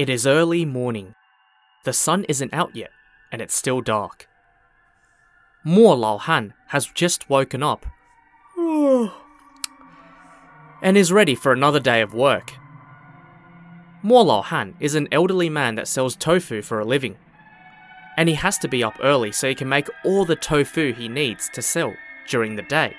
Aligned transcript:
It 0.00 0.08
is 0.08 0.26
early 0.26 0.64
morning. 0.64 1.14
The 1.84 1.92
sun 1.92 2.24
isn't 2.24 2.54
out 2.54 2.74
yet, 2.74 2.88
and 3.30 3.42
it's 3.42 3.52
still 3.54 3.82
dark. 3.82 4.26
Mo 5.62 5.92
Lao 5.92 6.16
Han 6.16 6.54
has 6.68 6.86
just 6.86 7.28
woken 7.28 7.62
up 7.62 7.84
and 8.56 9.10
is 10.96 11.12
ready 11.12 11.34
for 11.34 11.52
another 11.52 11.80
day 11.80 12.00
of 12.00 12.14
work. 12.14 12.54
Mo 14.02 14.22
Lao 14.22 14.40
Han 14.40 14.74
is 14.80 14.94
an 14.94 15.06
elderly 15.12 15.50
man 15.50 15.74
that 15.74 15.86
sells 15.86 16.16
tofu 16.16 16.62
for 16.62 16.80
a 16.80 16.86
living, 16.86 17.18
and 18.16 18.26
he 18.26 18.36
has 18.36 18.56
to 18.56 18.68
be 18.68 18.82
up 18.82 18.96
early 19.02 19.30
so 19.30 19.50
he 19.50 19.54
can 19.54 19.68
make 19.68 19.90
all 20.02 20.24
the 20.24 20.34
tofu 20.34 20.94
he 20.94 21.10
needs 21.10 21.50
to 21.50 21.60
sell 21.60 21.92
during 22.26 22.56
the 22.56 22.62
day. 22.62 22.96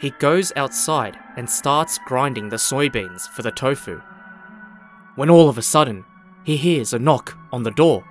He 0.00 0.12
goes 0.12 0.50
outside 0.56 1.18
and 1.36 1.50
starts 1.50 1.98
grinding 2.06 2.48
the 2.48 2.56
soybeans 2.56 3.28
for 3.28 3.42
the 3.42 3.52
tofu. 3.52 4.00
When 5.14 5.28
all 5.28 5.48
of 5.48 5.58
a 5.58 5.62
sudden, 5.62 6.04
he 6.44 6.56
hears 6.56 6.92
a 6.92 6.98
knock 6.98 7.36
on 7.52 7.62
the 7.62 7.70
door. 7.70 8.04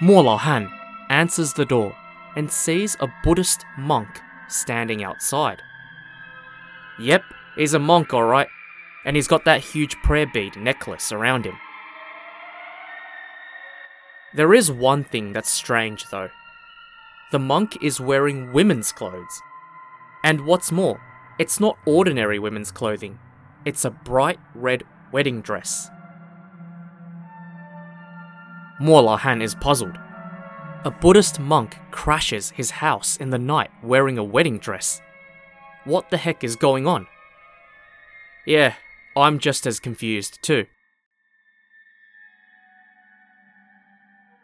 Mo 0.00 0.20
Lao 0.20 0.36
Han 0.36 0.68
answers 1.10 1.52
the 1.52 1.64
door 1.64 1.94
and 2.34 2.50
sees 2.50 2.96
a 2.98 3.12
Buddhist 3.22 3.64
monk 3.78 4.08
standing 4.48 5.04
outside. 5.04 5.62
Yep, 6.98 7.22
he's 7.56 7.74
a 7.74 7.78
monk 7.78 8.12
alright, 8.12 8.48
and 9.04 9.14
he's 9.14 9.28
got 9.28 9.44
that 9.44 9.60
huge 9.60 9.96
prayer 10.02 10.26
bead 10.26 10.56
necklace 10.56 11.12
around 11.12 11.44
him. 11.44 11.56
There 14.34 14.54
is 14.54 14.72
one 14.72 15.04
thing 15.04 15.32
that's 15.32 15.50
strange 15.50 16.08
though. 16.10 16.30
The 17.30 17.38
monk 17.38 17.82
is 17.82 18.00
wearing 18.00 18.52
women's 18.52 18.90
clothes. 18.90 19.40
And 20.24 20.46
what's 20.46 20.72
more, 20.72 21.00
it's 21.38 21.60
not 21.60 21.78
ordinary 21.86 22.38
women's 22.38 22.70
clothing, 22.70 23.18
it's 23.64 23.84
a 23.84 23.90
bright 23.90 24.38
red 24.54 24.82
wedding 25.12 25.40
dress. 25.40 25.88
Mo 28.80 29.00
Lao 29.00 29.40
is 29.40 29.54
puzzled. 29.54 29.96
A 30.84 30.90
Buddhist 30.90 31.38
monk 31.38 31.76
crashes 31.92 32.50
his 32.50 32.72
house 32.72 33.16
in 33.16 33.30
the 33.30 33.38
night 33.38 33.70
wearing 33.84 34.18
a 34.18 34.24
wedding 34.24 34.58
dress. 34.58 35.00
What 35.84 36.10
the 36.10 36.16
heck 36.16 36.42
is 36.42 36.56
going 36.56 36.88
on? 36.88 37.06
Yeah, 38.44 38.74
I'm 39.16 39.38
just 39.38 39.66
as 39.66 39.78
confused 39.78 40.42
too. 40.42 40.66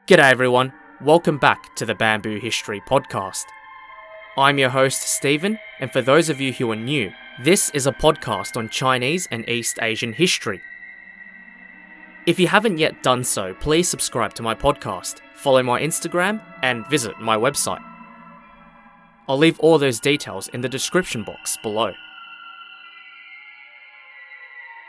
G'day 0.07 0.31
everyone, 0.31 0.73
welcome 1.03 1.39
back 1.39 1.75
to 1.77 1.85
the 1.85 1.97
Bamboo 1.97 2.39
History 2.39 2.81
Podcast. 2.89 3.45
I'm 4.37 4.59
your 4.59 4.71
host 4.71 5.03
Stephen, 5.03 5.59
and 5.81 5.91
for 5.91 6.01
those 6.01 6.29
of 6.29 6.41
you 6.41 6.53
who 6.53 6.71
are 6.71 6.77
new, 6.77 7.13
this 7.41 7.71
is 7.71 7.87
a 7.87 7.93
podcast 7.93 8.57
on 8.57 8.69
Chinese 8.69 9.29
and 9.31 9.49
East 9.49 9.79
Asian 9.81 10.13
history. 10.13 10.61
If 12.27 12.41
you 12.41 12.49
haven't 12.49 12.79
yet 12.79 13.03
done 13.05 13.23
so, 13.23 13.55
please 13.55 13.89
subscribe 13.89 14.35
to 14.35 14.43
my 14.43 14.57
podcast, 14.57 15.21
follow 15.37 15.63
my 15.63 15.81
Instagram, 15.81 16.43
and 16.65 16.87
visit 16.89 17.21
my 17.21 17.37
website. 17.37 17.83
I'll 19.29 19.39
leave 19.39 19.61
all 19.61 19.79
those 19.79 20.01
details 20.01 20.49
in 20.49 20.63
the 20.63 20.69
description 20.69 21.23
box 21.23 21.57
below. 21.63 21.93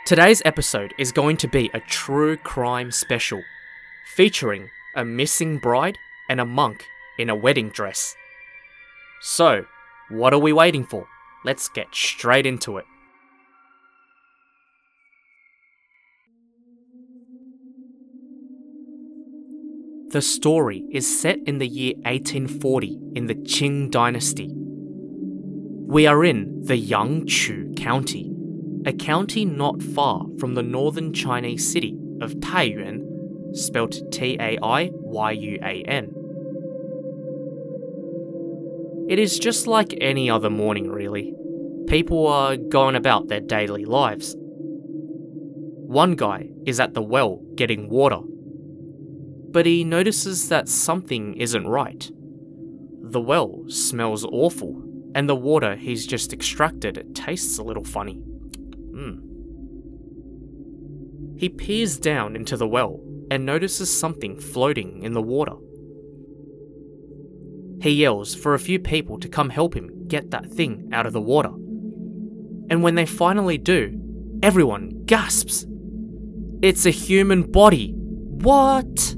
Today's 0.08 0.42
episode 0.44 0.96
is 0.98 1.12
going 1.12 1.38
to 1.38 1.48
be 1.48 1.70
a 1.76 1.80
true 1.82 2.36
crime 2.36 2.92
special, 2.92 3.44
featuring 4.16 4.72
a 4.96 5.06
missing 5.06 5.60
bride 5.60 6.00
and 6.30 6.40
a 6.42 6.46
monk 6.46 6.84
in 7.20 7.30
a 7.30 7.36
wedding 7.36 7.70
dress. 7.70 8.16
So, 9.22 9.66
what 10.10 10.34
are 10.34 10.40
we 10.40 10.52
waiting 10.52 10.84
for? 10.84 11.08
Let's 11.46 11.70
get 11.70 11.88
straight 11.94 12.46
into 12.46 12.78
it. 12.78 12.86
The 20.12 20.22
story 20.22 20.84
is 20.92 21.20
set 21.22 21.38
in 21.46 21.60
the 21.60 21.68
year 21.68 21.94
1840 21.98 23.00
in 23.16 23.28
the 23.28 23.36
Qing 23.36 23.92
dynasty. 23.92 24.50
We 24.52 26.08
are 26.08 26.26
in 26.26 26.64
the 26.64 26.82
Yangqu 26.82 27.78
County, 27.78 28.32
a 28.86 28.94
county 28.94 29.46
not 29.46 29.82
far 29.82 30.26
from 30.40 30.56
the 30.56 30.64
northern 30.64 31.14
Chinese 31.14 31.72
city 31.72 31.96
of 32.22 32.34
Taiyuan, 32.36 33.56
spelt 33.56 34.00
T 34.12 34.36
A 34.40 34.58
I 34.62 34.90
Y 34.94 35.32
U 35.32 35.60
A 35.62 35.84
N. 35.84 36.19
It 39.10 39.20
is 39.20 39.40
just 39.40 39.68
like 39.68 39.94
any 40.00 40.30
other 40.30 40.50
morning, 40.50 40.90
really. 40.90 41.34
People 41.88 42.28
are 42.28 42.56
going 42.56 42.96
about 42.96 43.28
their 43.28 43.42
daily 43.42 43.84
lives. 43.84 44.36
One 44.38 46.16
guy 46.16 46.50
is 46.66 46.80
at 46.80 46.94
the 46.94 47.02
well 47.02 47.42
getting 47.56 47.90
water 47.90 48.20
but 49.52 49.66
he 49.66 49.84
notices 49.84 50.50
that 50.50 50.70
something 50.70 51.34
isn't 51.36 51.68
right. 51.68 52.12
The 53.02 53.22
well 53.22 53.64
smells 53.68 54.24
awful, 54.26 54.84
and 55.16 55.28
the 55.28 55.36
water 55.36 55.76
he's 55.76 56.06
just 56.06 56.32
extracted 56.34 57.16
tastes 57.16 57.58
a 57.58 57.64
little 57.64 57.84
funny. 57.84 58.22
Mm. 58.92 59.26
He 61.40 61.50
peers 61.50 61.98
down 61.98 62.36
into 62.36 62.58
the 62.58 62.68
well 62.68 63.00
and 63.32 63.46
notices 63.46 63.98
something 63.98 64.40
floating 64.40 65.04
in 65.04 65.14
the 65.14 65.22
water. 65.22 65.56
He 67.82 67.92
yells 67.92 68.36
for 68.36 68.54
a 68.54 68.60
few 68.60 68.80
people 68.80 69.20
to 69.20 69.30
come 69.30 69.50
help 69.50 69.76
him 69.76 70.08
get 70.08 70.32
that 70.32 70.52
thing 70.52 70.90
out 70.92 71.06
of 71.06 71.14
the 71.14 71.22
water. 71.22 71.52
And 72.70 72.84
when 72.84 72.96
they 72.96 73.06
finally 73.06 73.58
do, 73.58 74.00
everyone 74.44 75.06
gasps. 75.06 75.66
It's 76.62 76.86
a 76.86 76.92
human 76.92 77.44
body. 77.44 77.94
What? 77.96 79.16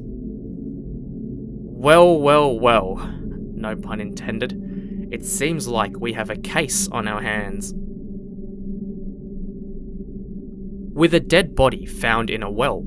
Well, 1.83 2.19
well, 2.19 2.59
well. 2.59 2.97
No 3.55 3.75
pun 3.75 3.99
intended. 3.99 5.09
It 5.11 5.25
seems 5.25 5.67
like 5.67 5.99
we 5.99 6.13
have 6.13 6.29
a 6.29 6.37
case 6.37 6.87
on 6.89 7.07
our 7.07 7.21
hands. 7.21 7.73
With 10.93 11.13
a 11.13 11.19
dead 11.19 11.55
body 11.55 11.85
found 11.85 12.29
in 12.29 12.43
a 12.43 12.51
well, 12.51 12.83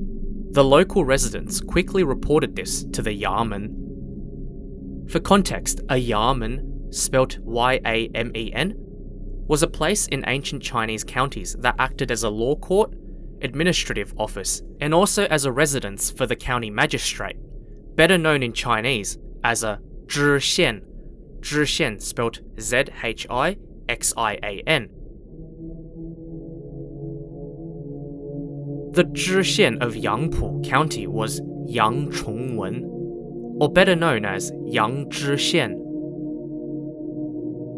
the 0.51 0.63
local 0.63 1.03
residents 1.03 1.59
quickly 1.59 2.03
reported 2.03 2.55
this 2.55 2.85
to 2.93 3.01
the 3.01 3.13
Yamen. 3.13 3.84
For 5.09 5.19
context, 5.19 5.81
a 5.89 5.95
Yamen, 5.95 6.93
spelt 6.93 7.39
Y 7.39 7.79
A 7.85 8.09
M 8.15 8.31
E 8.35 8.51
N, 8.53 8.75
was 9.47 9.63
a 9.63 9.67
place 9.67 10.07
in 10.07 10.23
ancient 10.27 10.63
Chinese 10.63 11.03
counties 11.03 11.55
that 11.59 11.75
acted 11.77 12.11
as 12.11 12.23
a 12.23 12.29
law 12.29 12.55
court, 12.55 12.93
administrative 13.41 14.13
office, 14.17 14.61
and 14.81 14.93
also 14.93 15.25
as 15.25 15.45
a 15.45 15.51
residence 15.51 16.09
for 16.09 16.25
the 16.25 16.35
county 16.35 16.69
magistrate 16.69 17.37
better 17.95 18.17
known 18.17 18.43
in 18.43 18.51
Chinese 18.53 19.17
as 19.43 19.63
a 19.63 19.79
zhixian, 20.07 20.81
zhixian 21.39 22.01
spelled 22.01 22.39
Z-H-I-X-I-A-N. 22.59 23.59
The 28.91 29.03
zhixian 29.05 29.81
of 29.81 29.93
Yangqu 29.93 30.63
County 30.67 31.07
was 31.07 31.41
Yang 31.65 32.11
Chongwen, 32.11 32.94
or 33.59 33.71
better 33.71 33.95
known 33.95 34.25
as 34.25 34.51
Yang 34.65 35.09
Zhixian. 35.11 35.75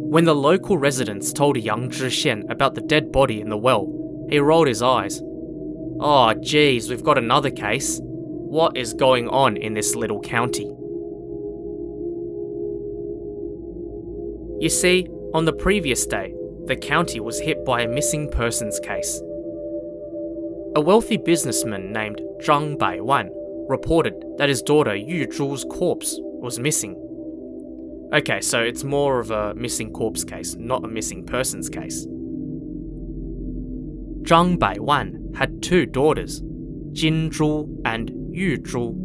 When 0.09 0.25
the 0.25 0.35
local 0.35 0.77
residents 0.77 1.33
told 1.33 1.57
Yang 1.57 1.89
Zhixian 1.89 2.49
about 2.49 2.75
the 2.75 2.81
dead 2.81 3.11
body 3.11 3.41
in 3.41 3.49
the 3.49 3.57
well, 3.57 3.87
he 4.29 4.39
rolled 4.39 4.67
his 4.67 4.81
eyes. 4.81 5.21
Oh, 5.99 6.33
geez, 6.41 6.89
we've 6.89 7.03
got 7.03 7.17
another 7.17 7.51
case. 7.51 7.99
What 8.01 8.77
is 8.77 8.93
going 8.93 9.27
on 9.29 9.57
in 9.57 9.73
this 9.73 9.95
little 9.95 10.21
county? 10.21 10.71
You 14.59 14.69
see, 14.69 15.07
on 15.33 15.45
the 15.45 15.53
previous 15.53 16.05
day, 16.05 16.33
the 16.65 16.75
county 16.75 17.19
was 17.19 17.39
hit 17.39 17.63
by 17.65 17.81
a 17.81 17.87
missing 17.87 18.29
persons 18.29 18.79
case. 18.79 19.21
A 20.75 20.81
wealthy 20.81 21.17
businessman 21.17 21.91
named 21.91 22.21
Zhang 22.41 22.77
Baiwan 22.77 23.29
reported 23.67 24.13
that 24.37 24.49
his 24.49 24.61
daughter 24.61 24.95
Yu 24.95 25.27
Zhu's 25.27 25.63
corpse 25.65 26.17
was 26.21 26.59
missing. 26.59 26.95
Okay, 28.13 28.39
so 28.39 28.61
it's 28.61 28.83
more 28.83 29.19
of 29.19 29.31
a 29.31 29.53
missing 29.55 29.91
corpse 29.91 30.23
case, 30.23 30.55
not 30.55 30.83
a 30.83 30.87
missing 30.87 31.25
persons 31.25 31.69
case. 31.69 32.05
Zhang 34.21 34.57
Baiwan 34.57 35.35
had 35.35 35.61
two 35.61 35.85
daughters, 35.85 36.41
Jin 36.93 37.29
Zhu 37.29 37.81
and 37.85 38.11
Yu 38.31 38.57
Zhu. 38.59 38.95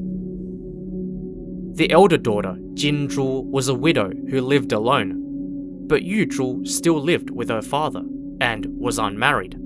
The 1.77 1.91
elder 1.91 2.19
daughter, 2.19 2.57
Jin 2.75 3.09
Zhu, 3.09 3.45
was 3.45 3.69
a 3.69 3.75
widow 3.75 4.11
who 4.31 4.41
lived 4.41 4.73
alone, 4.73 5.87
but 5.89 6.03
Yu 6.03 6.27
Zhu 6.27 6.67
still 6.67 7.01
lived 7.01 7.31
with 7.31 7.49
her 7.49 7.63
father 7.63 8.03
and 8.41 8.67
was 8.69 8.99
unmarried. 8.99 9.57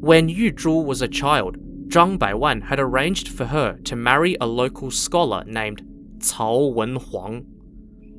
When 0.00 0.28
Yu 0.28 0.52
Zhu 0.52 0.84
was 0.84 1.00
a 1.00 1.08
child, 1.08 1.56
Zhang 1.88 2.18
Baiwan 2.18 2.62
had 2.62 2.80
arranged 2.80 3.28
for 3.28 3.46
her 3.46 3.78
to 3.84 3.96
marry 3.96 4.36
a 4.40 4.46
local 4.46 4.90
scholar 4.90 5.44
named 5.46 5.82
Cao 6.18 6.74
Wenhuang, 6.74 7.46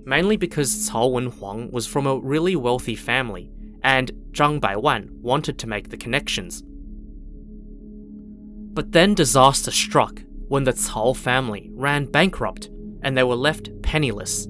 mainly 0.06 0.38
because 0.38 0.90
Cao 0.90 1.12
Wenhuang 1.12 1.72
was 1.72 1.88
from 1.88 2.06
a 2.06 2.18
really 2.18 2.56
wealthy 2.56 2.96
family 2.96 3.52
and 3.84 4.12
Zhang 4.32 4.60
Baiwan 4.60 5.10
wanted 5.22 5.58
to 5.60 5.68
make 5.68 5.90
the 5.90 5.98
connections. 5.98 6.64
But 8.74 8.92
then 8.92 9.14
disaster 9.14 9.72
struck 9.72 10.22
when 10.48 10.64
the 10.64 10.74
Cao 10.74 11.16
family 11.16 11.70
ran 11.74 12.06
bankrupt 12.06 12.70
and 13.02 13.18
they 13.18 13.24
were 13.24 13.36
left 13.36 13.70
penniless. 13.82 14.48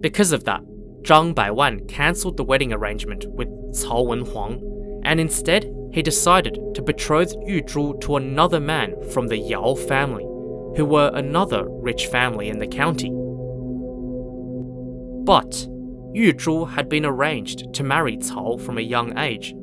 Because 0.00 0.32
of 0.32 0.44
that, 0.44 0.62
Zhang 1.02 1.34
Baiwan 1.34 1.86
cancelled 1.86 2.36
the 2.36 2.44
wedding 2.44 2.72
arrangement 2.72 3.26
with 3.28 3.48
Cao 3.74 4.06
Wenhuang, 4.06 5.02
and 5.04 5.20
instead 5.20 5.64
he 5.94 6.02
decided 6.02 6.58
to 6.74 6.82
betroth 6.82 7.32
Yu 7.46 7.62
Zhu 7.62 8.00
to 8.00 8.16
another 8.16 8.58
man 8.58 9.00
from 9.10 9.28
the 9.28 9.38
Yao 9.38 9.76
family, 9.76 10.24
who 10.76 10.84
were 10.84 11.12
another 11.14 11.68
rich 11.68 12.08
family 12.08 12.48
in 12.48 12.58
the 12.58 12.66
county. 12.66 13.10
But 15.24 15.68
Yu 16.12 16.32
Zhu 16.32 16.68
had 16.68 16.88
been 16.88 17.06
arranged 17.06 17.72
to 17.74 17.84
marry 17.84 18.16
Cao 18.16 18.60
from 18.60 18.76
a 18.76 18.80
young 18.80 19.16
age, 19.16 19.54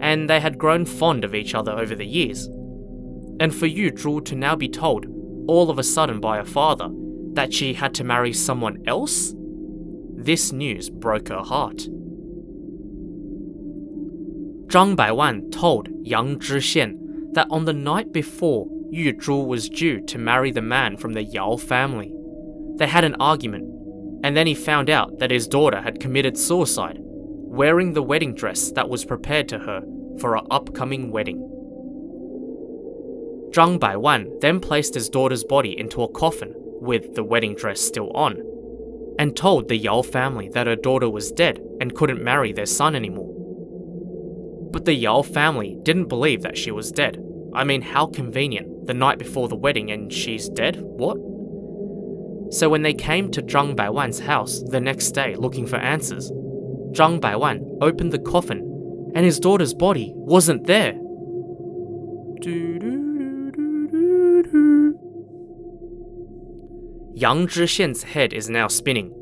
and 0.00 0.28
they 0.28 0.40
had 0.40 0.58
grown 0.58 0.84
fond 0.84 1.24
of 1.24 1.36
each 1.36 1.54
other 1.54 1.70
over 1.70 1.94
the 1.94 2.04
years. 2.04 2.46
And 3.38 3.54
for 3.54 3.66
Yu 3.66 3.92
Zhu 3.92 4.24
to 4.24 4.34
now 4.34 4.56
be 4.56 4.68
told, 4.68 5.06
all 5.46 5.70
of 5.70 5.78
a 5.78 5.84
sudden 5.84 6.18
by 6.20 6.38
her 6.38 6.44
father, 6.44 6.88
that 7.34 7.54
she 7.54 7.74
had 7.74 7.94
to 7.94 8.02
marry 8.02 8.32
someone 8.32 8.82
else? 8.88 9.36
This 10.16 10.50
news 10.50 10.90
broke 10.90 11.28
her 11.28 11.42
heart. 11.42 11.86
Zhang 14.70 14.94
Baiwan 14.94 15.50
told 15.50 15.88
Yang 16.04 16.38
Zhixian 16.38 17.34
that 17.34 17.48
on 17.50 17.64
the 17.64 17.72
night 17.72 18.12
before 18.12 18.68
Yu 18.88 19.12
Zhu 19.14 19.44
was 19.44 19.68
due 19.68 20.00
to 20.02 20.16
marry 20.16 20.52
the 20.52 20.62
man 20.62 20.96
from 20.96 21.12
the 21.12 21.24
Yao 21.24 21.56
family, 21.56 22.14
they 22.76 22.86
had 22.86 23.02
an 23.02 23.16
argument, 23.18 23.64
and 24.22 24.36
then 24.36 24.46
he 24.46 24.54
found 24.54 24.88
out 24.88 25.18
that 25.18 25.32
his 25.32 25.48
daughter 25.48 25.80
had 25.80 25.98
committed 25.98 26.38
suicide, 26.38 26.98
wearing 27.00 27.94
the 27.94 28.02
wedding 28.02 28.32
dress 28.32 28.70
that 28.70 28.88
was 28.88 29.04
prepared 29.04 29.48
to 29.48 29.58
her 29.58 29.82
for 30.20 30.36
her 30.36 30.42
upcoming 30.52 31.10
wedding. 31.10 31.40
Zhang 33.50 33.80
Baiwan 33.80 34.38
then 34.40 34.60
placed 34.60 34.94
his 34.94 35.08
daughter's 35.08 35.42
body 35.42 35.76
into 35.76 36.04
a 36.04 36.12
coffin 36.12 36.54
with 36.80 37.16
the 37.16 37.24
wedding 37.24 37.56
dress 37.56 37.80
still 37.80 38.12
on, 38.12 38.40
and 39.18 39.36
told 39.36 39.68
the 39.68 39.76
Yao 39.76 40.02
family 40.02 40.48
that 40.50 40.68
her 40.68 40.76
daughter 40.76 41.10
was 41.10 41.32
dead 41.32 41.58
and 41.80 41.96
couldn't 41.96 42.22
marry 42.22 42.52
their 42.52 42.66
son 42.66 42.94
anymore. 42.94 43.39
But 44.70 44.84
the 44.84 44.94
Yao 44.94 45.22
family 45.22 45.76
didn't 45.82 46.08
believe 46.08 46.42
that 46.42 46.56
she 46.56 46.70
was 46.70 46.92
dead. 46.92 47.22
I 47.52 47.64
mean, 47.64 47.82
how 47.82 48.06
convenient. 48.06 48.86
The 48.86 48.94
night 48.94 49.18
before 49.18 49.48
the 49.48 49.56
wedding 49.56 49.90
and 49.90 50.12
she's 50.12 50.48
dead? 50.48 50.78
What? 50.80 51.16
So 52.52 52.68
when 52.68 52.82
they 52.82 52.94
came 52.94 53.30
to 53.32 53.42
Zhang 53.42 53.76
Baiwan's 53.76 54.18
house 54.20 54.62
the 54.62 54.80
next 54.80 55.12
day 55.12 55.36
looking 55.36 55.66
for 55.66 55.76
answers, 55.76 56.30
Zhang 56.92 57.20
Baiwan 57.20 57.78
opened 57.80 58.12
the 58.12 58.18
coffin 58.18 59.12
and 59.14 59.24
his 59.24 59.38
daughter's 59.38 59.74
body 59.74 60.12
wasn't 60.14 60.66
there. 60.66 60.94
Yang 67.14 67.48
Zhixian's 67.48 68.02
head 68.02 68.32
is 68.32 68.48
now 68.48 68.66
spinning. 68.66 69.14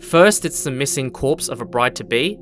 First, 0.00 0.44
it's 0.44 0.64
the 0.64 0.70
missing 0.70 1.10
corpse 1.10 1.48
of 1.48 1.60
a 1.60 1.66
bride 1.66 1.94
to 1.96 2.04
be, 2.04 2.38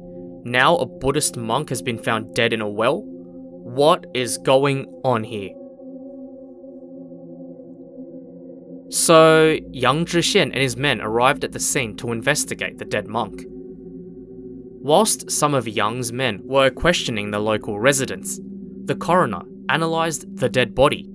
now 0.50 0.76
a 0.76 0.86
Buddhist 0.86 1.36
monk 1.36 1.68
has 1.68 1.82
been 1.82 1.98
found 1.98 2.34
dead 2.34 2.52
in 2.52 2.60
a 2.60 2.68
well? 2.68 3.02
What 3.02 4.06
is 4.14 4.38
going 4.38 4.86
on 5.04 5.24
here? 5.24 5.50
So, 8.90 9.58
Yang 9.70 10.06
Zhixian 10.06 10.50
and 10.52 10.56
his 10.56 10.76
men 10.76 11.00
arrived 11.00 11.44
at 11.44 11.52
the 11.52 11.60
scene 11.60 11.94
to 11.98 12.10
investigate 12.10 12.78
the 12.78 12.86
dead 12.86 13.06
monk. 13.06 13.44
Whilst 14.80 15.30
some 15.30 15.52
of 15.52 15.68
Yang's 15.68 16.12
men 16.12 16.40
were 16.44 16.70
questioning 16.70 17.30
the 17.30 17.38
local 17.38 17.78
residents, 17.78 18.40
the 18.84 18.96
coroner 18.96 19.42
analysed 19.68 20.24
the 20.36 20.48
dead 20.48 20.74
body. 20.74 21.06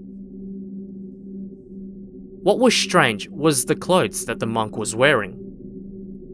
What 2.44 2.60
was 2.60 2.76
strange 2.76 3.28
was 3.30 3.66
the 3.66 3.76
clothes 3.76 4.26
that 4.26 4.40
the 4.40 4.46
monk 4.46 4.78
was 4.78 4.96
wearing 4.96 5.43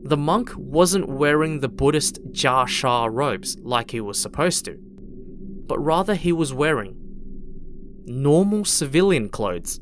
the 0.09 0.17
monk 0.17 0.51
wasn't 0.56 1.07
wearing 1.07 1.59
the 1.59 1.69
Buddhist 1.69 2.19
Jia 2.31 2.67
Sha 2.67 3.06
robes 3.06 3.57
like 3.61 3.91
he 3.91 4.01
was 4.01 4.19
supposed 4.19 4.65
to, 4.65 4.75
but 5.67 5.77
rather 5.77 6.15
he 6.15 6.31
was 6.31 6.51
wearing 6.51 6.95
normal 8.06 8.65
civilian 8.65 9.29
clothes. 9.29 9.79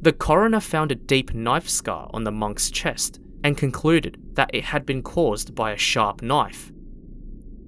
The 0.00 0.12
coroner 0.12 0.58
found 0.58 0.90
a 0.90 0.96
deep 0.96 1.32
knife 1.32 1.68
scar 1.68 2.10
on 2.12 2.24
the 2.24 2.32
monk's 2.32 2.72
chest 2.72 3.20
and 3.44 3.56
concluded 3.56 4.20
that 4.32 4.50
it 4.52 4.64
had 4.64 4.84
been 4.84 5.02
caused 5.02 5.54
by 5.54 5.70
a 5.70 5.78
sharp 5.78 6.22
knife. 6.22 6.72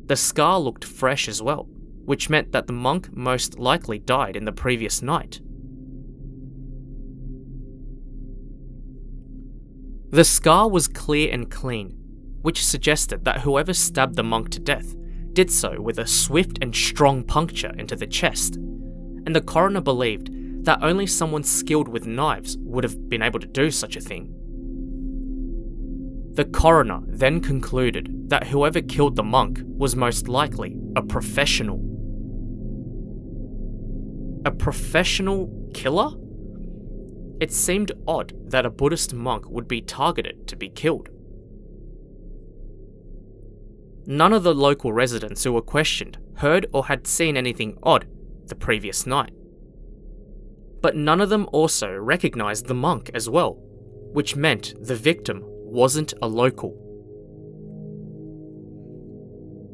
The 0.06 0.16
scar 0.16 0.58
looked 0.58 0.84
fresh 0.84 1.28
as 1.28 1.40
well, 1.40 1.68
which 2.04 2.28
meant 2.28 2.50
that 2.50 2.66
the 2.66 2.72
monk 2.72 3.16
most 3.16 3.56
likely 3.56 4.00
died 4.00 4.34
in 4.34 4.46
the 4.46 4.52
previous 4.52 5.00
night. 5.00 5.40
The 10.10 10.24
scar 10.24 10.70
was 10.70 10.88
clear 10.88 11.30
and 11.30 11.50
clean, 11.50 11.90
which 12.40 12.64
suggested 12.64 13.24
that 13.24 13.42
whoever 13.42 13.74
stabbed 13.74 14.16
the 14.16 14.22
monk 14.22 14.48
to 14.50 14.60
death 14.60 14.94
did 15.34 15.50
so 15.50 15.80
with 15.80 15.98
a 15.98 16.06
swift 16.06 16.58
and 16.62 16.74
strong 16.74 17.22
puncture 17.22 17.74
into 17.76 17.94
the 17.94 18.06
chest, 18.06 18.56
and 18.56 19.36
the 19.36 19.42
coroner 19.42 19.82
believed 19.82 20.30
that 20.64 20.82
only 20.82 21.06
someone 21.06 21.42
skilled 21.44 21.88
with 21.88 22.06
knives 22.06 22.56
would 22.60 22.84
have 22.84 23.08
been 23.10 23.22
able 23.22 23.38
to 23.38 23.46
do 23.46 23.70
such 23.70 23.96
a 23.96 24.00
thing. 24.00 24.34
The 26.32 26.46
coroner 26.46 27.00
then 27.06 27.40
concluded 27.40 28.30
that 28.30 28.46
whoever 28.46 28.80
killed 28.80 29.16
the 29.16 29.22
monk 29.22 29.60
was 29.64 29.94
most 29.94 30.26
likely 30.26 30.78
a 30.96 31.02
professional. 31.02 31.84
A 34.46 34.50
professional 34.50 35.50
killer? 35.74 36.10
It 37.40 37.52
seemed 37.52 37.92
odd 38.06 38.32
that 38.50 38.66
a 38.66 38.70
Buddhist 38.70 39.14
monk 39.14 39.48
would 39.48 39.68
be 39.68 39.80
targeted 39.80 40.48
to 40.48 40.56
be 40.56 40.68
killed. 40.68 41.08
None 44.06 44.32
of 44.32 44.42
the 44.42 44.54
local 44.54 44.92
residents 44.92 45.44
who 45.44 45.52
were 45.52 45.62
questioned 45.62 46.18
heard 46.36 46.66
or 46.72 46.86
had 46.86 47.06
seen 47.06 47.36
anything 47.36 47.78
odd 47.82 48.06
the 48.46 48.54
previous 48.54 49.06
night. 49.06 49.32
But 50.80 50.96
none 50.96 51.20
of 51.20 51.28
them 51.28 51.46
also 51.52 51.94
recognised 51.94 52.66
the 52.66 52.74
monk 52.74 53.10
as 53.14 53.28
well, 53.28 53.58
which 54.12 54.34
meant 54.34 54.74
the 54.80 54.96
victim 54.96 55.42
wasn't 55.44 56.14
a 56.22 56.26
local. 56.26 56.72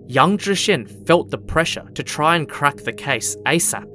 Yang 0.07 0.39
Zhixian 0.39 1.07
felt 1.07 1.31
the 1.31 1.39
pressure 1.39 1.89
to 1.95 2.03
try 2.03 2.37
and 2.37 2.49
crack 2.49 2.77
the 2.79 2.93
case 2.93 3.37
ASAP, 3.47 3.87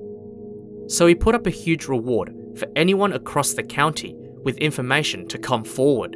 so 0.88 1.06
he 1.06 1.14
put 1.14 1.36
up 1.36 1.46
a 1.46 1.52
huge 1.52 1.88
reward 1.88 2.34
for 2.58 2.68
anyone 2.76 3.14
across 3.14 3.54
the 3.54 3.64
county 3.64 4.16
with 4.44 4.58
information 4.58 5.28
to 5.28 5.38
come 5.38 5.64
forward. 5.64 6.16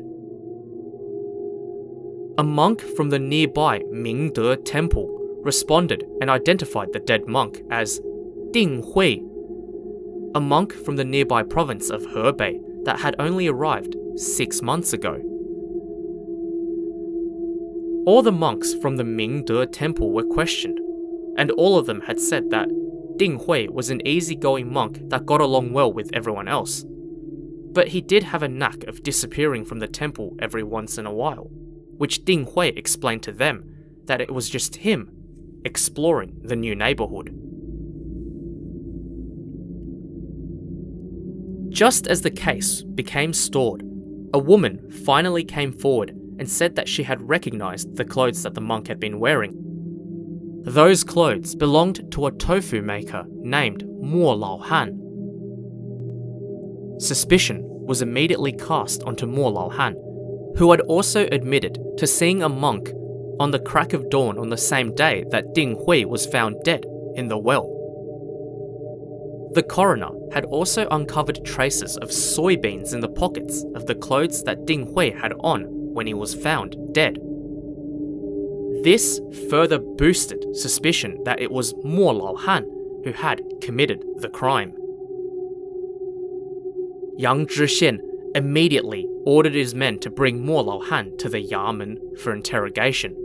A 2.37 2.43
monk 2.43 2.81
from 2.81 3.09
the 3.09 3.19
nearby 3.19 3.81
Mingde 3.91 4.65
Temple 4.65 5.19
responded 5.43 6.03
and 6.19 6.29
identified 6.29 6.91
the 6.93 6.99
dead 6.99 7.27
monk 7.27 7.61
as 7.69 8.01
Ding 8.51 8.81
Hui, 8.81 9.17
a 10.33 10.39
monk 10.39 10.73
from 10.73 10.95
the 10.95 11.05
nearby 11.05 11.43
province 11.43 11.89
of 11.89 12.01
Hebei 12.07 12.59
that 12.85 12.99
had 12.99 13.15
only 13.19 13.47
arrived 13.47 13.95
six 14.15 14.61
months 14.61 14.93
ago. 14.93 15.21
All 18.05 18.21
the 18.21 18.31
monks 18.31 18.73
from 18.73 18.97
the 18.97 19.03
Mingde 19.03 19.71
Temple 19.71 20.11
were 20.11 20.23
questioned, 20.23 20.79
and 21.37 21.51
all 21.51 21.77
of 21.77 21.85
them 21.85 22.01
had 22.01 22.19
said 22.19 22.49
that 22.49 22.67
Ding 23.17 23.37
Hui 23.39 23.67
was 23.69 23.91
an 23.91 24.05
easygoing 24.07 24.73
monk 24.73 25.09
that 25.09 25.25
got 25.25 25.39
along 25.39 25.71
well 25.71 25.93
with 25.93 26.09
everyone 26.13 26.47
else. 26.47 26.83
But 26.87 27.89
he 27.89 28.01
did 28.01 28.23
have 28.23 28.41
a 28.41 28.47
knack 28.47 28.83
of 28.85 29.03
disappearing 29.03 29.65
from 29.65 29.79
the 29.79 29.87
temple 29.87 30.35
every 30.39 30.63
once 30.63 30.97
in 30.97 31.05
a 31.05 31.13
while, 31.13 31.49
which 31.97 32.25
Ding 32.25 32.45
Hui 32.45 32.69
explained 32.69 33.23
to 33.23 33.31
them 33.31 33.69
that 34.05 34.21
it 34.21 34.31
was 34.31 34.49
just 34.49 34.77
him 34.77 35.11
exploring 35.63 36.39
the 36.43 36.55
new 36.55 36.75
neighborhood. 36.75 37.39
Just 41.69 42.07
as 42.07 42.21
the 42.21 42.31
case 42.31 42.81
became 42.81 43.33
stored, 43.33 43.83
a 44.33 44.39
woman 44.39 44.89
finally 45.05 45.43
came 45.43 45.71
forward 45.71 46.11
and 46.39 46.49
said 46.49 46.75
that 46.75 46.89
she 46.89 47.03
had 47.03 47.27
recognized 47.27 47.95
the 47.95 48.05
clothes 48.05 48.43
that 48.43 48.55
the 48.55 48.61
monk 48.61 48.87
had 48.87 48.99
been 48.99 49.19
wearing 49.19 49.72
those 50.65 51.03
clothes 51.03 51.55
belonged 51.55 52.09
to 52.13 52.25
a 52.25 52.31
tofu 52.31 52.81
maker 52.81 53.25
named 53.27 53.83
Mo 54.01 54.31
Lao 54.31 54.57
Han. 54.59 54.99
Suspicion 56.99 57.61
was 57.65 58.01
immediately 58.01 58.53
cast 58.53 59.03
onto 59.03 59.25
Mo 59.25 59.49
Lao 59.49 59.67
Han, 59.69 59.93
who 60.55 60.71
had 60.71 60.79
also 60.81 61.27
admitted 61.27 61.77
to 61.97 62.07
seeing 62.07 62.41
a 62.41 62.47
monk 62.47 62.91
on 63.41 63.51
the 63.51 63.59
crack 63.59 63.91
of 63.91 64.09
dawn 64.09 64.37
on 64.37 64.47
the 64.47 64.57
same 64.57 64.95
day 64.95 65.25
that 65.31 65.53
Ding 65.53 65.75
Hui 65.85 66.05
was 66.05 66.25
found 66.25 66.63
dead 66.63 66.85
in 67.15 67.27
the 67.27 67.37
well. 67.37 67.69
The 69.53 69.63
coroner 69.63 70.11
had 70.31 70.45
also 70.45 70.87
uncovered 70.91 71.43
traces 71.43 71.97
of 71.97 72.07
soybeans 72.09 72.93
in 72.93 73.01
the 73.01 73.09
pockets 73.09 73.65
of 73.75 73.85
the 73.85 73.95
clothes 73.95 74.43
that 74.43 74.65
Ding 74.65 74.93
Hui 74.93 75.11
had 75.11 75.33
on 75.41 75.65
when 75.93 76.07
he 76.07 76.13
was 76.13 76.33
found 76.33 76.77
dead. 76.93 77.19
This 78.83 79.21
further 79.49 79.79
boosted 79.79 80.57
suspicion 80.57 81.23
that 81.23 81.39
it 81.39 81.51
was 81.51 81.73
Mo 81.85 82.11
Lao 82.11 82.35
Han 82.35 82.63
who 83.05 83.13
had 83.13 83.41
committed 83.61 84.03
the 84.17 84.27
crime. 84.27 84.73
Yang 87.17 87.47
Zhixian 87.47 87.99
immediately 88.35 89.07
ordered 89.25 89.53
his 89.53 89.73
men 89.73 89.99
to 89.99 90.09
bring 90.09 90.45
Mo 90.45 90.59
Lao 90.59 90.81
Han 90.81 91.15
to 91.17 91.29
the 91.29 91.41
Yamen 91.41 91.97
for 92.19 92.33
interrogation. 92.33 93.15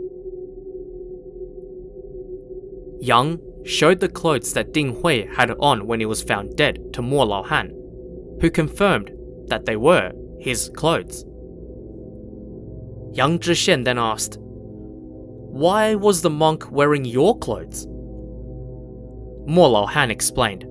Yang 3.01 3.39
showed 3.65 3.99
the 3.99 4.07
clothes 4.07 4.53
that 4.53 4.73
Ding 4.73 5.01
Hui 5.01 5.25
had 5.35 5.51
on 5.59 5.87
when 5.87 5.99
he 5.99 6.05
was 6.05 6.23
found 6.23 6.55
dead 6.55 6.93
to 6.93 7.01
Mo 7.01 7.23
Lao 7.23 7.43
Han, 7.43 7.71
who 8.39 8.49
confirmed 8.49 9.11
that 9.47 9.65
they 9.65 9.75
were 9.75 10.13
his 10.39 10.71
clothes. 10.75 11.25
Yang 13.11 13.39
Zhixian 13.39 13.83
then 13.83 13.97
asked, 13.97 14.37
Why 15.51 15.95
was 15.95 16.21
the 16.21 16.29
monk 16.29 16.71
wearing 16.71 17.05
your 17.05 17.37
clothes? 17.37 17.87
Mo 19.47 19.67
Lao 19.67 19.87
Han 19.87 20.11
explained, 20.11 20.63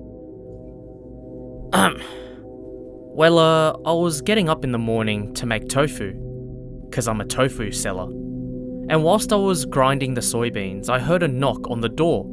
Um, 1.73 2.01
well, 3.13 3.37
uh, 3.37 3.73
I 3.85 3.91
was 3.91 4.21
getting 4.21 4.47
up 4.47 4.63
in 4.63 4.71
the 4.71 4.77
morning 4.77 5.33
to 5.33 5.45
make 5.45 5.67
tofu, 5.67 6.13
because 6.89 7.07
I'm 7.09 7.19
a 7.19 7.25
tofu 7.25 7.71
seller. 7.71 8.05
And 8.89 9.03
whilst 9.03 9.33
I 9.33 9.35
was 9.35 9.65
grinding 9.65 10.13
the 10.13 10.21
soybeans, 10.21 10.89
I 10.89 10.97
heard 10.97 11.23
a 11.23 11.27
knock 11.27 11.69
on 11.69 11.81
the 11.81 11.89
door, 11.89 12.23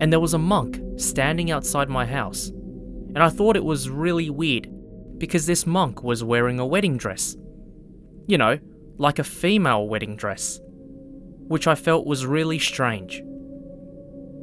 and 0.00 0.10
there 0.10 0.20
was 0.20 0.34
a 0.34 0.38
monk 0.38 0.80
standing 0.96 1.50
outside 1.50 1.90
my 1.90 2.06
house. 2.06 2.48
And 2.48 3.18
I 3.18 3.28
thought 3.28 3.56
it 3.56 3.64
was 3.64 3.90
really 3.90 4.30
weird 4.30 4.68
because 5.18 5.44
this 5.44 5.66
monk 5.66 6.02
was 6.02 6.24
wearing 6.24 6.58
a 6.58 6.66
wedding 6.66 6.96
dress. 6.96 7.36
You 8.26 8.38
know, 8.38 8.58
like 8.96 9.18
a 9.18 9.24
female 9.24 9.86
wedding 9.86 10.16
dress, 10.16 10.60
which 11.48 11.66
I 11.66 11.74
felt 11.74 12.06
was 12.06 12.26
really 12.26 12.58
strange. 12.58 13.22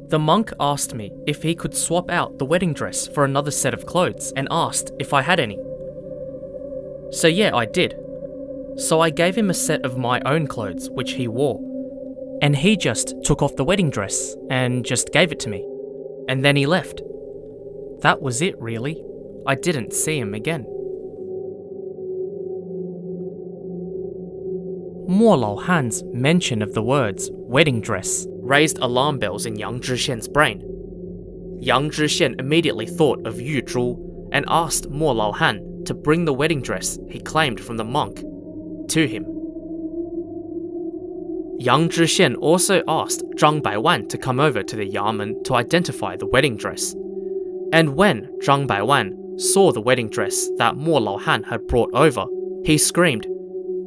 The 0.08 0.18
monk 0.18 0.52
asked 0.60 0.94
me 0.94 1.10
if 1.26 1.42
he 1.42 1.54
could 1.54 1.74
swap 1.74 2.10
out 2.10 2.38
the 2.38 2.44
wedding 2.44 2.72
dress 2.72 3.08
for 3.08 3.24
another 3.24 3.50
set 3.50 3.74
of 3.74 3.86
clothes 3.86 4.32
and 4.36 4.46
asked 4.50 4.92
if 5.00 5.12
I 5.12 5.22
had 5.22 5.40
any. 5.40 5.58
So, 7.10 7.26
yeah, 7.26 7.54
I 7.54 7.66
did. 7.66 7.96
So, 8.76 9.00
I 9.00 9.10
gave 9.10 9.36
him 9.36 9.50
a 9.50 9.54
set 9.54 9.84
of 9.84 9.98
my 9.98 10.20
own 10.20 10.46
clothes, 10.46 10.90
which 10.90 11.12
he 11.12 11.26
wore. 11.26 11.60
And 12.42 12.54
he 12.54 12.76
just 12.76 13.14
took 13.24 13.42
off 13.42 13.56
the 13.56 13.64
wedding 13.64 13.90
dress 13.90 14.36
and 14.50 14.84
just 14.84 15.12
gave 15.12 15.32
it 15.32 15.40
to 15.40 15.48
me. 15.48 15.66
And 16.28 16.44
then 16.44 16.54
he 16.54 16.66
left. 16.66 17.00
That 18.02 18.20
was 18.20 18.42
it, 18.42 18.60
really. 18.60 19.02
I 19.46 19.54
didn't 19.54 19.92
see 19.92 20.18
him 20.18 20.34
again. 20.34 20.66
Mo 25.08 25.34
Lao 25.34 25.56
Han's 25.56 26.02
mention 26.12 26.62
of 26.62 26.74
the 26.74 26.82
words 26.82 27.30
wedding 27.32 27.80
dress 27.80 28.26
raised 28.40 28.78
alarm 28.78 29.20
bells 29.20 29.46
in 29.46 29.54
Yang 29.54 29.80
Zhixian's 29.80 30.26
brain. 30.26 30.60
Yang 31.60 31.90
Zhixian 31.90 32.40
immediately 32.40 32.86
thought 32.86 33.24
of 33.24 33.40
Yu 33.40 33.62
Zhu 33.62 34.28
and 34.32 34.44
asked 34.48 34.90
Mo 34.90 35.12
Lao 35.12 35.30
Han 35.30 35.84
to 35.84 35.94
bring 35.94 36.24
the 36.24 36.34
wedding 36.34 36.60
dress 36.60 36.98
he 37.08 37.20
claimed 37.20 37.60
from 37.60 37.76
the 37.76 37.84
monk 37.84 38.16
to 38.88 39.06
him. 39.06 39.24
Yang 41.60 41.90
Zhixian 41.90 42.36
also 42.38 42.82
asked 42.88 43.22
Zhang 43.36 43.62
Baiwan 43.62 44.08
to 44.08 44.18
come 44.18 44.40
over 44.40 44.64
to 44.64 44.76
the 44.76 44.86
Yamen 44.86 45.44
to 45.44 45.54
identify 45.54 46.16
the 46.16 46.26
wedding 46.26 46.56
dress. 46.56 46.94
And 47.72 47.94
when 47.94 48.28
Zhang 48.42 48.66
Baiwan 48.66 49.38
saw 49.38 49.70
the 49.70 49.80
wedding 49.80 50.08
dress 50.08 50.48
that 50.56 50.76
Mo 50.76 50.94
Lao 50.94 51.16
Han 51.18 51.44
had 51.44 51.68
brought 51.68 51.94
over, 51.94 52.26
he 52.64 52.76
screamed, 52.76 53.28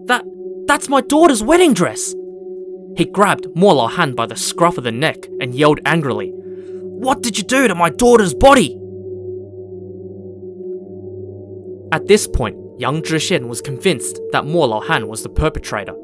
That 0.06 0.24
that's 0.70 0.88
my 0.88 1.02
daughter's 1.02 1.42
wedding 1.42 1.74
dress! 1.74 2.14
He 2.96 3.06
grabbed 3.06 3.48
Mo 3.56 3.70
Lao 3.70 3.88
Han 3.88 4.14
by 4.14 4.28
the 4.28 4.36
scruff 4.36 4.78
of 4.78 4.84
the 4.84 4.92
neck 4.92 5.26
and 5.42 5.56
yelled 5.56 5.80
angrily, 5.84 6.30
What 6.32 7.24
did 7.24 7.40
you 7.40 7.44
do 7.44 7.68
to 7.68 7.74
my 7.74 7.90
daughter's 7.90 8.36
body? 8.36 8.76
At 11.92 12.06
this 12.08 12.28
point, 12.28 12.56
Yang 12.78 13.02
Zhixian 13.02 13.48
was 13.48 13.62
convinced 13.62 14.22
that 14.32 14.46
Mo 14.46 14.60
Lao 14.60 14.80
Han 14.82 15.08
was 15.08 15.24
the 15.24 15.30
perpetrator 15.30 15.96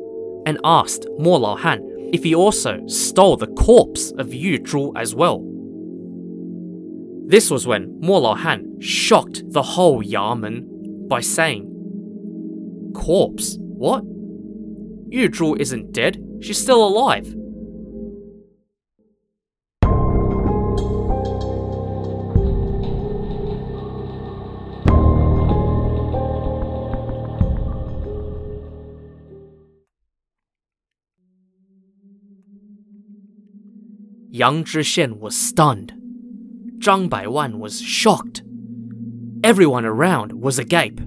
and 0.47 0.59
asked 0.63 1.05
Mo 1.19 1.35
Lao 1.35 1.55
Han 1.57 2.09
if 2.11 2.23
he 2.23 2.33
also 2.33 2.81
stole 2.87 3.37
the 3.37 3.53
corpse 3.53 4.11
of 4.17 4.33
Yu 4.33 4.59
Zhu 4.61 4.93
as 4.97 5.13
well. 5.13 5.43
This 7.27 7.51
was 7.51 7.67
when 7.67 7.99
Mo 8.01 8.17
Lao 8.17 8.33
Han 8.33 8.81
shocked 8.81 9.43
the 9.45 9.61
whole 9.61 10.01
Yamen 10.01 11.07
by 11.07 11.19
saying, 11.21 11.71
Corpse? 12.95 13.57
What? 13.59 14.03
Yu 15.15 15.29
Zhu 15.29 15.57
isn't 15.57 15.93
dead, 15.93 16.21
she's 16.41 16.61
still 16.61 16.85
alive. 16.85 17.25
Yang 34.29 34.65
Zhixian 34.65 35.19
was 35.19 35.33
stunned. 35.33 35.93
Zhang 36.79 37.07
Baiwan 37.07 37.59
was 37.59 37.81
shocked. 37.81 38.43
Everyone 39.45 39.85
around 39.85 40.33
was 40.33 40.59
agape. 40.59 40.99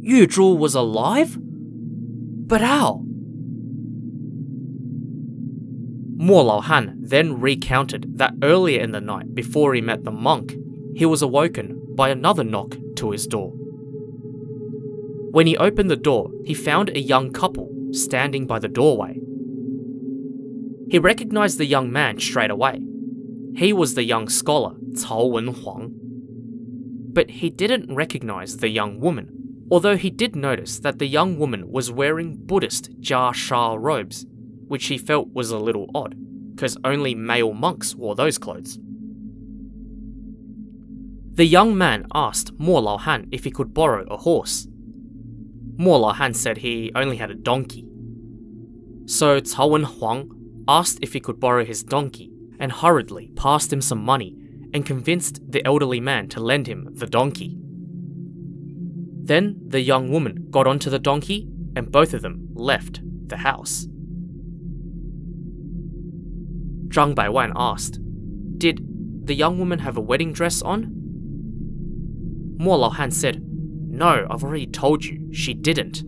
Yu 0.00 0.28
Zhu 0.28 0.56
was 0.56 0.76
alive? 0.76 1.36
But 1.40 2.60
how? 2.60 3.05
Mo 6.26 6.42
Lao 6.42 6.60
Han 6.60 6.96
then 6.98 7.40
recounted 7.40 8.18
that 8.18 8.34
earlier 8.42 8.80
in 8.80 8.90
the 8.90 9.00
night, 9.00 9.32
before 9.32 9.74
he 9.74 9.80
met 9.80 10.02
the 10.02 10.10
monk, 10.10 10.56
he 10.96 11.06
was 11.06 11.22
awoken 11.22 11.80
by 11.94 12.08
another 12.08 12.42
knock 12.42 12.76
to 12.96 13.12
his 13.12 13.28
door. 13.28 13.52
When 15.30 15.46
he 15.46 15.56
opened 15.56 15.88
the 15.88 15.94
door, 15.94 16.32
he 16.44 16.52
found 16.52 16.88
a 16.88 16.98
young 16.98 17.30
couple 17.30 17.70
standing 17.92 18.44
by 18.44 18.58
the 18.58 18.66
doorway. 18.66 19.20
He 20.90 20.98
recognized 20.98 21.58
the 21.58 21.64
young 21.64 21.92
man 21.92 22.18
straight 22.18 22.50
away. 22.50 22.80
He 23.54 23.72
was 23.72 23.94
the 23.94 24.02
young 24.02 24.28
scholar, 24.28 24.74
Cao 24.94 25.30
Wenhuang. 25.30 25.92
But 27.12 27.30
he 27.30 27.50
didn't 27.50 27.94
recognize 27.94 28.56
the 28.56 28.68
young 28.68 28.98
woman, 28.98 29.68
although 29.70 29.96
he 29.96 30.10
did 30.10 30.34
notice 30.34 30.80
that 30.80 30.98
the 30.98 31.06
young 31.06 31.38
woman 31.38 31.70
was 31.70 31.92
wearing 31.92 32.34
Buddhist 32.34 33.00
Jia 33.00 33.32
Sha 33.32 33.74
robes, 33.78 34.26
which 34.68 34.86
he 34.86 34.98
felt 34.98 35.32
was 35.32 35.50
a 35.50 35.58
little 35.58 35.90
odd, 35.94 36.16
because 36.54 36.76
only 36.84 37.14
male 37.14 37.52
monks 37.52 37.94
wore 37.94 38.14
those 38.14 38.38
clothes. 38.38 38.78
The 41.32 41.44
young 41.44 41.76
man 41.76 42.06
asked 42.14 42.52
Mo 42.58 42.78
Lao 42.78 42.96
Han 42.96 43.28
if 43.30 43.44
he 43.44 43.50
could 43.50 43.74
borrow 43.74 44.06
a 44.06 44.16
horse. 44.16 44.66
Mo 45.76 45.96
Lao 45.96 46.12
Han 46.12 46.32
said 46.32 46.58
he 46.58 46.90
only 46.94 47.16
had 47.16 47.30
a 47.30 47.34
donkey. 47.34 47.86
So 49.04 49.40
Cao 49.40 49.70
Wenhuang 49.70 50.30
asked 50.66 50.98
if 51.02 51.12
he 51.12 51.20
could 51.20 51.38
borrow 51.38 51.64
his 51.64 51.82
donkey, 51.82 52.32
and 52.58 52.72
hurriedly 52.72 53.32
passed 53.36 53.72
him 53.72 53.82
some 53.82 54.02
money 54.02 54.34
and 54.72 54.86
convinced 54.86 55.40
the 55.46 55.64
elderly 55.66 56.00
man 56.00 56.28
to 56.28 56.40
lend 56.40 56.66
him 56.66 56.88
the 56.92 57.06
donkey. 57.06 57.56
Then 59.22 59.56
the 59.66 59.80
young 59.80 60.10
woman 60.10 60.48
got 60.50 60.66
onto 60.66 60.88
the 60.88 60.98
donkey, 60.98 61.48
and 61.76 61.92
both 61.92 62.14
of 62.14 62.22
them 62.22 62.48
left 62.54 63.00
the 63.28 63.36
house. 63.36 63.86
Zhang 66.88 67.14
Baiwan 67.14 67.52
asked, 67.56 67.98
Did 68.58 68.80
the 69.26 69.34
young 69.34 69.58
woman 69.58 69.80
have 69.80 69.96
a 69.96 70.00
wedding 70.00 70.32
dress 70.32 70.62
on? 70.62 70.92
Mo 72.58 72.76
Lao 72.76 72.90
Han 72.90 73.10
said, 73.10 73.42
No, 73.42 74.26
I've 74.30 74.44
already 74.44 74.66
told 74.66 75.04
you, 75.04 75.28
she 75.32 75.52
didn't. 75.54 76.02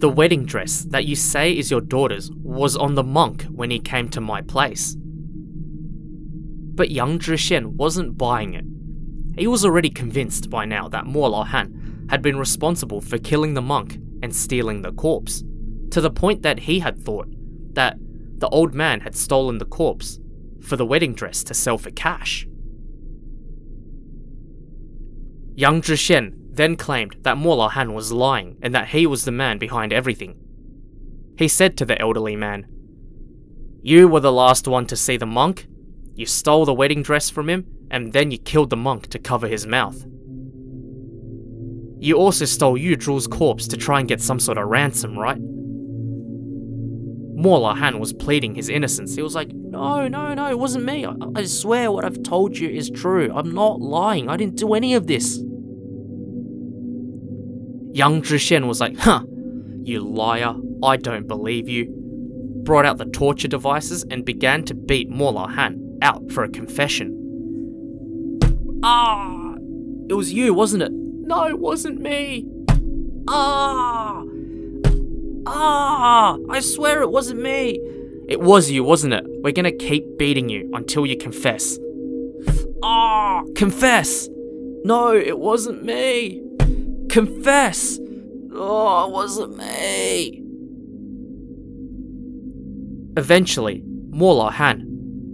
The 0.00 0.08
wedding 0.08 0.46
dress 0.46 0.86
that 0.90 1.04
you 1.04 1.14
say 1.14 1.52
is 1.52 1.70
your 1.70 1.82
daughter's 1.82 2.30
was 2.32 2.76
on 2.76 2.94
the 2.94 3.02
monk 3.02 3.42
when 3.50 3.70
he 3.70 3.78
came 3.78 4.08
to 4.10 4.20
my 4.20 4.40
place. 4.40 4.96
But 4.98 6.90
Yang 6.90 7.18
Zhixian 7.18 7.74
wasn't 7.74 8.16
buying 8.16 8.54
it. 8.54 8.64
He 9.38 9.46
was 9.46 9.64
already 9.64 9.90
convinced 9.90 10.48
by 10.48 10.64
now 10.64 10.88
that 10.88 11.06
Mo 11.06 11.20
Lao 11.20 11.44
Han 11.44 12.06
had 12.08 12.22
been 12.22 12.38
responsible 12.38 13.00
for 13.00 13.18
killing 13.18 13.54
the 13.54 13.62
monk 13.62 13.98
and 14.22 14.34
stealing 14.34 14.82
the 14.82 14.92
corpse, 14.92 15.44
to 15.90 16.00
the 16.00 16.10
point 16.10 16.42
that 16.42 16.60
he 16.60 16.78
had 16.78 16.98
thought 16.98 17.28
that 17.74 17.98
the 18.40 18.48
old 18.48 18.74
man 18.74 19.00
had 19.00 19.14
stolen 19.14 19.58
the 19.58 19.64
corpse 19.64 20.18
for 20.60 20.76
the 20.76 20.86
wedding 20.86 21.14
dress 21.14 21.44
to 21.44 21.54
sell 21.54 21.78
for 21.78 21.90
cash. 21.90 22.46
Yang 25.54 25.82
Zhixian 25.82 26.32
then 26.52 26.76
claimed 26.76 27.16
that 27.22 27.36
Mo 27.36 27.54
Lao 27.54 27.68
Han 27.68 27.92
was 27.92 28.12
lying 28.12 28.56
and 28.62 28.74
that 28.74 28.88
he 28.88 29.06
was 29.06 29.24
the 29.24 29.30
man 29.30 29.58
behind 29.58 29.92
everything. 29.92 30.36
He 31.36 31.48
said 31.48 31.76
to 31.76 31.84
the 31.84 32.00
elderly 32.00 32.34
man, 32.34 32.66
You 33.82 34.08
were 34.08 34.20
the 34.20 34.32
last 34.32 34.66
one 34.66 34.86
to 34.86 34.96
see 34.96 35.16
the 35.16 35.26
monk, 35.26 35.66
you 36.14 36.26
stole 36.26 36.64
the 36.64 36.74
wedding 36.74 37.02
dress 37.02 37.30
from 37.30 37.48
him, 37.48 37.66
and 37.90 38.12
then 38.12 38.30
you 38.30 38.38
killed 38.38 38.70
the 38.70 38.76
monk 38.76 39.08
to 39.08 39.18
cover 39.18 39.48
his 39.48 39.66
mouth. 39.66 40.04
You 41.98 42.16
also 42.16 42.46
stole 42.46 42.78
Yu 42.78 42.96
Zhu's 42.96 43.26
corpse 43.26 43.68
to 43.68 43.76
try 43.76 44.00
and 44.00 44.08
get 44.08 44.22
some 44.22 44.40
sort 44.40 44.56
of 44.56 44.68
ransom, 44.68 45.18
right? 45.18 45.40
Mo 47.40 47.72
Han 47.72 47.98
was 47.98 48.12
pleading 48.12 48.54
his 48.54 48.68
innocence. 48.68 49.14
He 49.14 49.22
was 49.22 49.34
like, 49.34 49.50
No, 49.52 50.06
no, 50.08 50.34
no, 50.34 50.50
it 50.50 50.58
wasn't 50.58 50.84
me. 50.84 51.06
I, 51.06 51.14
I 51.34 51.44
swear 51.44 51.90
what 51.90 52.04
I've 52.04 52.22
told 52.22 52.58
you 52.58 52.68
is 52.68 52.90
true. 52.90 53.32
I'm 53.34 53.52
not 53.52 53.80
lying. 53.80 54.28
I 54.28 54.36
didn't 54.36 54.56
do 54.56 54.74
any 54.74 54.94
of 54.94 55.06
this. 55.06 55.38
Yang 57.92 58.22
Zhixian 58.22 58.66
was 58.68 58.80
like, 58.80 58.96
Huh, 58.98 59.24
you 59.82 60.00
liar. 60.00 60.54
I 60.82 60.96
don't 60.96 61.26
believe 61.26 61.68
you. 61.68 61.94
Brought 62.62 62.84
out 62.84 62.98
the 62.98 63.06
torture 63.06 63.48
devices 63.48 64.04
and 64.10 64.24
began 64.24 64.64
to 64.64 64.74
beat 64.74 65.08
Mo 65.08 65.32
Han 65.32 65.98
out 66.02 66.30
for 66.30 66.44
a 66.44 66.48
confession. 66.48 67.16
Ah! 68.82 69.54
It 70.08 70.14
was 70.14 70.32
you, 70.32 70.52
wasn't 70.52 70.82
it? 70.82 70.92
No, 70.92 71.46
it 71.46 71.58
wasn't 71.58 72.00
me. 72.00 72.46
Ah! 73.28 74.24
Ah! 75.46 76.36
I 76.48 76.60
swear 76.60 77.02
it 77.02 77.10
wasn't 77.10 77.40
me. 77.40 77.80
It 78.28 78.40
was 78.40 78.70
you, 78.70 78.84
wasn't 78.84 79.14
it? 79.14 79.24
We're 79.42 79.52
gonna 79.52 79.72
keep 79.72 80.18
beating 80.18 80.48
you 80.48 80.70
until 80.72 81.06
you 81.06 81.16
confess. 81.16 81.78
Ah! 82.82 83.42
Confess! 83.54 84.28
No, 84.84 85.14
it 85.14 85.38
wasn't 85.38 85.84
me. 85.84 86.42
Confess! 87.10 87.98
Oh, 88.52 89.06
it 89.06 89.12
wasn't 89.12 89.56
me. 89.56 90.42
Eventually, 93.16 93.82
Mo 93.84 94.48
Han, 94.48 94.84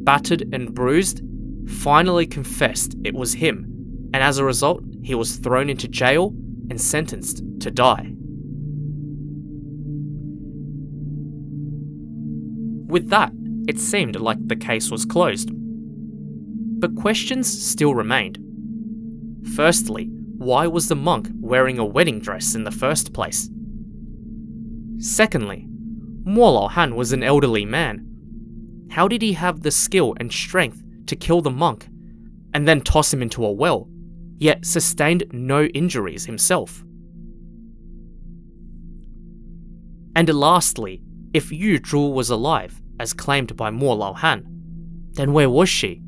battered 0.04 0.48
and 0.52 0.74
bruised, 0.74 1.22
finally 1.68 2.26
confessed 2.26 2.96
it 3.04 3.14
was 3.14 3.34
him, 3.34 4.10
and 4.14 4.22
as 4.22 4.38
a 4.38 4.44
result, 4.44 4.82
he 5.02 5.14
was 5.14 5.36
thrown 5.36 5.68
into 5.68 5.86
jail 5.86 6.32
and 6.70 6.80
sentenced 6.80 7.42
to 7.60 7.70
die. 7.70 8.15
With 12.96 13.10
that, 13.10 13.30
it 13.68 13.78
seemed 13.78 14.16
like 14.16 14.38
the 14.48 14.56
case 14.56 14.90
was 14.90 15.04
closed. 15.04 15.50
But 15.52 16.96
questions 16.96 17.46
still 17.46 17.94
remained. 17.94 18.38
Firstly, 19.54 20.06
why 20.38 20.66
was 20.66 20.88
the 20.88 20.96
monk 20.96 21.28
wearing 21.38 21.78
a 21.78 21.84
wedding 21.84 22.20
dress 22.20 22.54
in 22.54 22.64
the 22.64 22.70
first 22.70 23.12
place? 23.12 23.50
Secondly, 24.96 25.66
Mo 26.24 26.68
Han 26.68 26.96
was 26.96 27.12
an 27.12 27.22
elderly 27.22 27.66
man. 27.66 28.02
How 28.90 29.08
did 29.08 29.20
he 29.20 29.34
have 29.34 29.60
the 29.60 29.70
skill 29.70 30.14
and 30.18 30.32
strength 30.32 30.82
to 31.08 31.16
kill 31.16 31.42
the 31.42 31.50
monk 31.50 31.86
and 32.54 32.66
then 32.66 32.80
toss 32.80 33.12
him 33.12 33.20
into 33.20 33.44
a 33.44 33.52
well, 33.52 33.90
yet 34.38 34.64
sustained 34.64 35.24
no 35.32 35.64
injuries 35.64 36.24
himself? 36.24 36.82
And 40.14 40.34
lastly, 40.34 41.02
if 41.34 41.52
Yu 41.52 41.78
Zhu 41.80 42.10
was 42.10 42.30
alive, 42.30 42.80
as 42.98 43.12
claimed 43.12 43.56
by 43.56 43.70
Mo 43.70 44.12
Han, 44.12 44.44
then 45.12 45.32
where 45.32 45.50
was 45.50 45.68
she? 45.68 46.02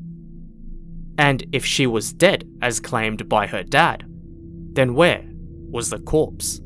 And 1.17 1.45
if 1.51 1.65
she 1.65 1.85
was 1.85 2.13
dead, 2.13 2.47
as 2.61 2.79
claimed 2.79 3.27
by 3.27 3.47
her 3.47 3.63
dad, 3.63 4.05
then 4.73 4.93
where 4.93 5.23
was 5.69 5.89
the 5.89 5.99
corpse? 5.99 6.61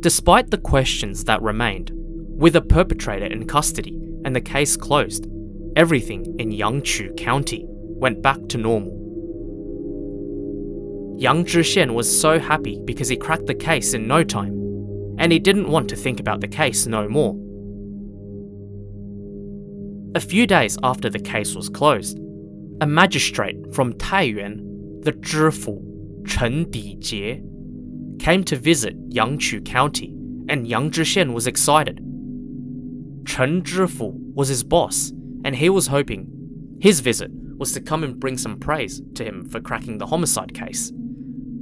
Despite 0.00 0.50
the 0.50 0.58
questions 0.58 1.24
that 1.24 1.42
remained, 1.42 1.90
with 1.94 2.56
a 2.56 2.60
perpetrator 2.60 3.26
in 3.26 3.46
custody 3.46 3.96
and 4.24 4.34
the 4.36 4.40
case 4.40 4.76
closed, 4.76 5.26
everything 5.74 6.36
in 6.38 6.50
Yangqu 6.50 7.16
County 7.16 7.64
went 7.68 8.22
back 8.22 8.38
to 8.48 8.58
normal. 8.58 8.92
Yang 11.18 11.44
Zhixian 11.46 11.94
was 11.94 12.20
so 12.20 12.38
happy 12.38 12.80
because 12.84 13.08
he 13.08 13.16
cracked 13.16 13.46
the 13.46 13.54
case 13.54 13.94
in 13.94 14.06
no 14.06 14.22
time, 14.22 14.54
and 15.18 15.32
he 15.32 15.38
didn't 15.38 15.70
want 15.70 15.88
to 15.88 15.96
think 15.96 16.20
about 16.20 16.40
the 16.40 16.48
case 16.48 16.86
no 16.86 17.08
more. 17.08 17.34
A 20.14 20.20
few 20.20 20.46
days 20.46 20.78
after 20.82 21.10
the 21.10 21.18
case 21.18 21.54
was 21.54 21.68
closed, 21.68 22.18
a 22.80 22.86
magistrate 22.86 23.74
from 23.74 23.92
Taiyuan, 23.94 25.02
the 25.02 25.12
Zhifu, 25.12 26.26
Chen 26.26 26.66
Dijie, 26.66 27.42
came 28.18 28.42
to 28.44 28.56
visit 28.56 28.96
Yangqu 29.10 29.64
County, 29.64 30.14
and 30.48 30.66
Yang 30.66 30.90
Zhixian 30.92 31.32
was 31.32 31.46
excited. 31.46 31.98
Chen 33.26 33.62
Zhifu 33.62 34.12
was 34.34 34.48
his 34.48 34.62
boss, 34.62 35.12
and 35.44 35.54
he 35.56 35.68
was 35.68 35.88
hoping 35.88 36.30
his 36.80 37.00
visit 37.00 37.30
was 37.58 37.72
to 37.72 37.80
come 37.80 38.04
and 38.04 38.20
bring 38.20 38.36
some 38.38 38.58
praise 38.58 39.02
to 39.14 39.24
him 39.24 39.48
for 39.48 39.60
cracking 39.60 39.98
the 39.98 40.06
homicide 40.06 40.54
case, 40.54 40.92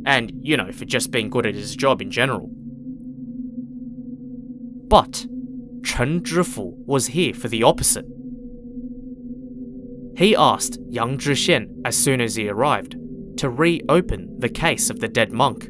and, 0.06 0.32
you 0.42 0.56
know, 0.56 0.72
for 0.72 0.84
just 0.84 1.10
being 1.10 1.30
good 1.30 1.46
at 1.46 1.54
his 1.54 1.76
job 1.76 2.02
in 2.02 2.10
general. 2.10 2.50
But 4.94 5.26
Chen 5.82 6.20
Zhifu 6.20 6.72
was 6.86 7.08
here 7.08 7.34
for 7.34 7.48
the 7.48 7.64
opposite. 7.64 8.06
He 10.16 10.36
asked 10.36 10.78
Yang 10.88 11.18
Zhixian 11.18 11.80
as 11.84 11.96
soon 11.96 12.20
as 12.20 12.36
he 12.36 12.48
arrived 12.48 12.94
to 13.38 13.50
reopen 13.50 14.38
the 14.38 14.48
case 14.48 14.90
of 14.90 15.00
the 15.00 15.08
dead 15.08 15.32
monk. 15.32 15.68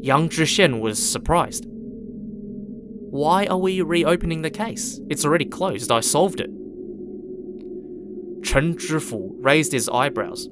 Yang 0.00 0.30
Zhixian 0.30 0.80
was 0.80 0.98
surprised. 0.98 1.66
Why 1.68 3.46
are 3.46 3.58
we 3.58 3.80
reopening 3.80 4.42
the 4.42 4.50
case? 4.50 4.98
It's 5.08 5.24
already 5.24 5.44
closed, 5.44 5.92
I 5.92 6.00
solved 6.00 6.40
it. 6.40 6.50
Chen 8.42 8.74
Zhifu 8.74 9.36
raised 9.38 9.70
his 9.70 9.88
eyebrows. 9.88 10.48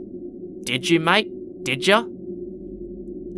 Did 0.63 0.89
you, 0.89 1.01
mate? 1.01 1.29
Did 1.65 1.89
ya? 1.89 2.05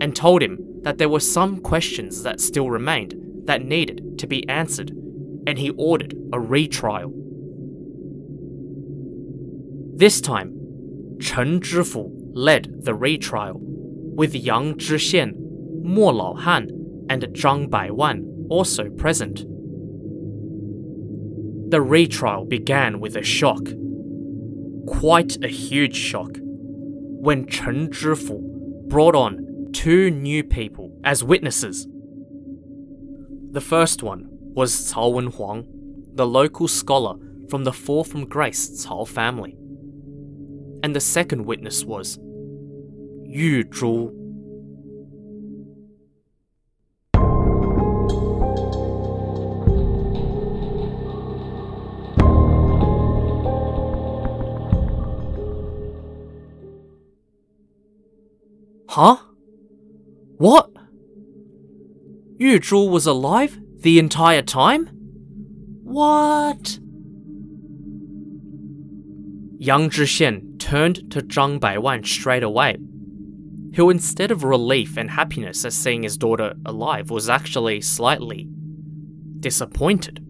And 0.02 0.14
told 0.14 0.42
him 0.42 0.58
that 0.82 0.98
there 0.98 1.08
were 1.08 1.20
some 1.20 1.62
questions 1.62 2.22
that 2.24 2.42
still 2.42 2.68
remained 2.68 3.14
that 3.48 3.64
needed 3.64 4.18
to 4.18 4.26
be 4.26 4.46
answered, 4.48 4.90
and 5.46 5.58
he 5.58 5.70
ordered 5.70 6.14
a 6.32 6.38
retrial. 6.38 7.10
This 9.96 10.20
time, 10.20 10.54
Chen 11.18 11.60
Zhifu 11.60 12.10
led 12.34 12.84
the 12.84 12.94
retrial, 12.94 13.58
with 13.58 14.34
Yang 14.34 14.74
Zhixian, 14.74 15.32
Mo 15.82 16.12
Laohan, 16.12 16.68
and 17.08 17.22
Zhang 17.32 17.70
Baiwan 17.70 18.46
also 18.50 18.90
present. 18.90 19.38
The 21.70 21.80
retrial 21.80 22.44
began 22.44 23.00
with 23.00 23.16
a 23.16 23.22
shock. 23.22 23.66
Quite 24.86 25.42
a 25.42 25.48
huge 25.48 25.96
shock. 25.96 26.32
When 26.40 27.46
Chen 27.46 27.88
Zhifu 27.88 28.88
brought 28.88 29.14
on 29.14 29.70
two 29.72 30.10
new 30.10 30.44
people 30.44 30.98
as 31.02 31.24
witnesses. 31.24 31.88
The 33.50 33.60
first 33.60 34.02
one 34.02 34.28
was 34.30 34.92
Cao 34.92 35.12
Wenhuang, 35.12 35.66
the 36.14 36.26
local 36.26 36.68
scholar 36.68 37.16
from 37.48 37.64
the 37.64 37.72
Fall 37.72 38.04
from 38.04 38.26
Grace 38.26 38.86
Cao 38.86 39.06
family 39.06 39.56
and 40.82 40.94
the 40.94 41.00
second 41.00 41.44
witness 41.44 41.84
was 41.84 42.18
Yu 43.24 43.64
Zhu. 43.64 44.14
Huh? 58.88 59.16
What? 60.38 60.67
Yu 62.38 62.60
Zhu 62.60 62.88
was 62.88 63.04
alive 63.04 63.58
the 63.80 63.98
entire 63.98 64.42
time? 64.42 64.86
What? 65.82 66.78
Yang 69.58 69.90
Zhixian 69.90 70.60
turned 70.60 71.10
to 71.10 71.20
Zhang 71.22 71.58
Baiwan 71.58 72.04
straight 72.04 72.44
away, 72.44 72.76
who 73.74 73.90
instead 73.90 74.30
of 74.30 74.44
relief 74.44 74.96
and 74.96 75.10
happiness 75.10 75.64
at 75.64 75.72
seeing 75.72 76.04
his 76.04 76.16
daughter 76.16 76.54
alive 76.64 77.10
was 77.10 77.28
actually 77.28 77.80
slightly 77.80 78.48
disappointed. 79.40 80.24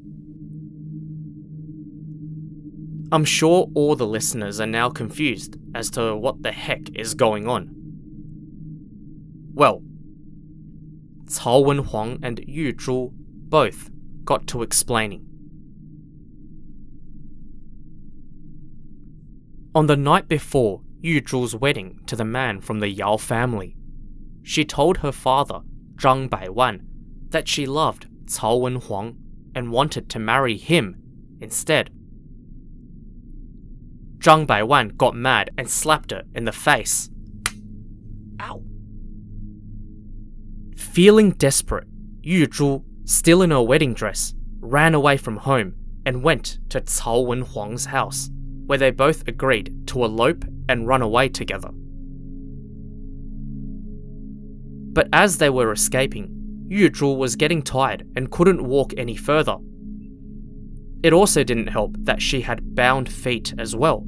I'm 3.13 3.27
sure 3.27 3.69
all 3.75 3.97
the 3.97 4.07
listeners 4.07 4.61
are 4.61 4.67
now 4.67 4.89
confused 4.89 5.59
as 5.75 5.91
to 5.91 6.17
what 6.17 6.43
the 6.43 6.53
heck 6.53 6.89
is 6.95 7.13
going 7.13 7.49
on. 7.49 7.71
Well, 9.53 9.83
Cao 11.29 11.65
Wenhuang 11.65 12.19
and 12.23 12.41
Yu 12.47 12.73
Zhu 12.75 13.11
both 13.13 13.91
got 14.25 14.47
to 14.49 14.63
explaining. 14.63 15.25
On 19.75 19.87
the 19.87 19.97
night 19.97 20.29
before 20.29 20.83
Yu 21.01 21.21
Zhu's 21.21 21.55
wedding 21.55 22.01
to 22.07 22.17
the 22.17 22.25
man 22.25 22.61
from 22.61 22.81
the 22.81 22.89
Yao 22.89 23.17
family, 23.17 23.77
she 24.43 24.65
told 24.65 24.99
her 24.99 25.13
father, 25.13 25.61
Zhang 25.97 26.29
Baiwan, 26.29 26.81
that 27.29 27.49
she 27.49 27.67
loved 27.67 28.09
Cao 28.27 28.61
Wenhuang 28.61 29.17
and 29.55 29.71
wanted 29.71 30.09
to 30.11 30.19
marry 30.19 30.57
him 30.57 30.97
instead. 31.41 31.91
Zhang 34.19 34.47
Baiwan 34.47 34.97
got 34.97 35.15
mad 35.15 35.51
and 35.57 35.71
slapped 35.71 36.11
her 36.11 36.25
in 36.35 36.45
the 36.45 36.53
face. 36.53 37.11
Feeling 40.99 41.31
desperate, 41.31 41.87
Yu 42.25 42.49
Zhu 42.49 42.83
still 43.05 43.43
in 43.43 43.53
her 43.53 43.63
wedding 43.63 43.95
dress, 43.95 44.35
ran 44.59 44.97
away 44.97 45.17
from 45.17 45.37
home 45.37 45.77
and 46.05 46.25
went 46.25 46.59
to 46.71 46.81
Cao 46.81 47.25
Wen 47.25 47.43
Huang's 47.43 47.85
house, 47.85 48.31
where 48.67 48.79
they 48.79 48.91
both 48.91 49.23
agreed 49.29 49.87
to 49.87 50.03
elope 50.03 50.45
and 50.69 50.89
run 50.89 51.01
away 51.01 51.29
together. 51.29 51.71
But 54.93 55.09
as 55.13 55.39
they 55.39 55.51
were 55.51 55.71
escaping, 55.71 56.67
Yu 56.69 56.91
Zhu 56.91 57.17
was 57.17 57.37
getting 57.37 57.63
tired 57.63 58.05
and 58.17 58.33
couldn't 58.33 58.65
walk 58.65 58.93
any 58.97 59.15
further. 59.15 59.57
It 61.05 61.13
also 61.13 61.45
didn't 61.45 61.69
help 61.69 61.95
that 62.01 62.21
she 62.21 62.41
had 62.41 62.75
bound 62.75 63.09
feet 63.09 63.55
as 63.57 63.77
well. 63.77 64.05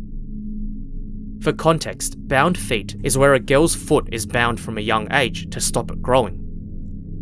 For 1.41 1.53
context, 1.53 2.17
bound 2.27 2.59
feet 2.59 2.97
is 3.05 3.17
where 3.17 3.35
a 3.35 3.39
girl's 3.39 3.77
foot 3.77 4.09
is 4.11 4.27
bound 4.27 4.59
from 4.59 4.77
a 4.77 4.81
young 4.81 5.07
age 5.13 5.49
to 5.51 5.61
stop 5.61 5.93
it 5.93 6.03
growing. 6.03 6.49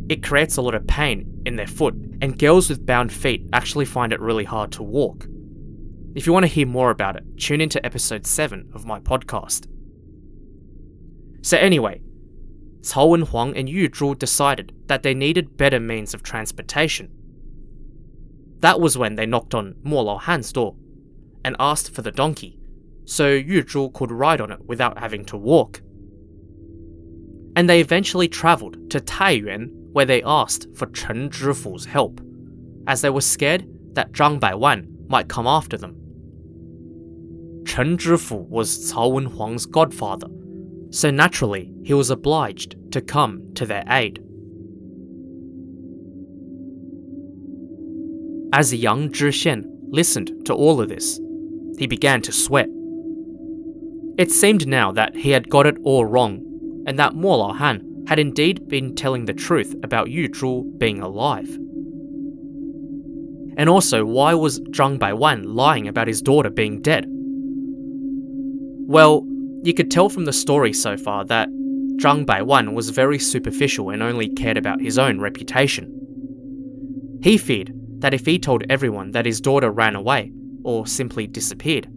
It 0.09 0.23
creates 0.23 0.57
a 0.57 0.63
lot 0.63 0.75
of 0.75 0.87
pain 0.87 1.43
in 1.45 1.57
their 1.57 1.67
foot, 1.67 1.95
and 2.23 2.39
girls 2.39 2.71
with 2.71 2.87
bound 2.87 3.13
feet 3.13 3.47
actually 3.53 3.85
find 3.85 4.13
it 4.13 4.21
really 4.21 4.45
hard 4.45 4.73
to 4.73 4.83
walk. 4.83 5.27
If 6.15 6.27
you 6.27 6.33
want 6.33 6.45
to 6.45 6.53
hear 6.53 6.67
more 6.67 6.91
about 6.91 7.17
it, 7.17 7.25
tune 7.37 7.61
into 7.61 7.85
episode 7.85 8.27
7 8.27 8.71
of 8.75 8.87
my 8.87 9.01
podcast. 9.01 9.67
So, 11.43 11.59
anyway, 11.59 12.01
Cao 12.81 13.11
Wen 13.11 13.23
Huang 13.23 13.57
and 13.57 13.69
Yu 13.69 13.91
Zhu 13.91 14.19
decided 14.19 14.75
that 14.87 15.03
they 15.03 15.15
needed 15.15 15.57
better 15.57 15.79
means 15.79 16.15
of 16.15 16.23
transportation. 16.23 17.11
That 18.61 18.81
was 18.81 18.97
when 18.99 19.15
they 19.15 19.27
knocked 19.27 19.55
on 19.55 19.77
Mo 19.83 20.01
Lao 20.01 20.19
Han's 20.19 20.53
door 20.53 20.75
and 21.45 21.55
asked 21.61 21.95
for 21.95 22.03
the 22.03 22.11
donkey, 22.11 22.59
so 23.05 23.29
Yu 23.29 23.63
Zhu 23.63 23.93
could 23.93 24.11
ride 24.11 24.41
on 24.41 24.51
it 24.51 24.65
without 24.65 24.99
having 24.99 25.25
to 25.27 25.37
walk. 25.37 25.83
And 27.55 27.69
they 27.69 27.81
eventually 27.81 28.29
travelled 28.29 28.91
to 28.91 29.01
Taiyuan 29.01 29.78
where 29.93 30.05
they 30.05 30.23
asked 30.23 30.67
for 30.75 30.87
Chen 30.87 31.31
Zhifu's 31.31 31.87
help, 31.87 32.21
as 32.87 33.01
they 33.01 33.11
were 33.11 33.21
scared 33.21 33.67
that 33.95 34.13
Zhang 34.13 34.39
Baiwan 34.39 34.87
might 35.09 35.29
come 35.29 35.47
after 35.47 35.77
them. 35.77 35.95
Chen 37.67 37.99
Zhifu 37.99 38.49
was 38.49 38.93
Cao 38.93 39.13
Wen 39.13 39.27
Huang's 39.27 39.67
godfather, 39.67 40.29
so 40.91 41.11
naturally 41.11 41.73
he 41.85 41.95
was 41.95 42.11
obliged 42.11 42.77
to 42.93 43.01
come 43.01 43.53
to 43.55 43.67
their 43.67 43.85
aid. 43.89 44.23
As 48.53 48.73
young 48.75 49.11
Zhi 49.11 49.65
listened 49.91 50.47
to 50.47 50.55
all 50.55 50.81
of 50.81 50.89
this, 50.89 51.21
he 51.79 51.87
began 51.87 52.23
to 52.23 52.33
sweat. 52.33 52.69
It 54.17 54.33
seemed 54.33 54.67
now 54.67 54.91
that 54.93 55.15
he 55.15 55.31
had 55.31 55.51
got 55.51 55.67
it 55.67 55.77
all 55.85 56.05
wrong, 56.05 56.43
and 56.87 56.99
that 56.99 57.15
Mo 57.15 57.37
Lao 57.37 57.53
Han 57.53 57.88
had 58.09 58.19
indeed 58.19 58.67
been 58.69 58.95
telling 58.95 59.27
the 59.27 59.35
truth 59.35 59.75
about 59.83 60.11
Yu 60.11 60.31
Zhu 60.31 60.79
being 60.79 61.01
alive. 61.01 61.49
And 63.59 63.69
also, 63.69 64.05
why 64.07 64.33
was 64.33 64.61
Zhang 64.61 64.99
Baiwan 64.99 65.55
lying 65.55 65.87
about 65.89 66.09
his 66.09 66.23
daughter 66.23 66.49
being 66.49 66.81
dead? 66.81 67.05
Well, 68.89 69.27
you 69.63 69.75
could 69.75 69.91
tell 69.91 70.09
from 70.09 70.25
the 70.25 70.33
story 70.33 70.73
so 70.73 70.97
far 70.97 71.27
that 71.27 71.51
Zhang 72.01 72.25
Baiwan 72.25 72.73
was 72.73 72.89
very 72.89 73.19
superficial 73.19 73.91
and 73.91 74.03
only 74.03 74.31
cared 74.31 74.57
about 74.57 74.81
his 74.81 74.97
own 74.97 75.21
reputation. 75.21 75.93
He 77.23 77.37
feared 77.37 77.75
that 77.99 78.15
if 78.15 78.25
he 78.25 78.39
told 78.39 78.63
everyone 78.71 79.11
that 79.11 79.27
his 79.27 79.41
daughter 79.41 79.71
ran 79.71 79.97
away, 79.97 80.33
or 80.63 80.87
simply 80.87 81.27
disappeared, 81.27 81.89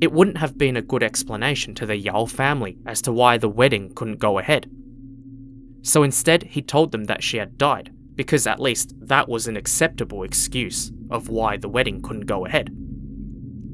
it 0.00 0.10
wouldn't 0.10 0.38
have 0.38 0.58
been 0.58 0.76
a 0.76 0.82
good 0.82 1.04
explanation 1.04 1.74
to 1.76 1.86
the 1.86 1.96
Yao 1.96 2.24
family 2.24 2.78
as 2.84 3.00
to 3.02 3.12
why 3.12 3.38
the 3.38 3.48
wedding 3.48 3.92
couldn't 3.94 4.18
go 4.18 4.40
ahead. 4.40 4.68
So 5.82 6.04
instead, 6.04 6.44
he 6.44 6.62
told 6.62 6.92
them 6.92 7.04
that 7.04 7.22
she 7.22 7.36
had 7.36 7.58
died, 7.58 7.92
because 8.14 8.46
at 8.46 8.60
least 8.60 8.94
that 9.00 9.28
was 9.28 9.48
an 9.48 9.56
acceptable 9.56 10.22
excuse 10.22 10.92
of 11.10 11.28
why 11.28 11.56
the 11.56 11.68
wedding 11.68 12.00
couldn't 12.00 12.26
go 12.26 12.46
ahead. 12.46 12.70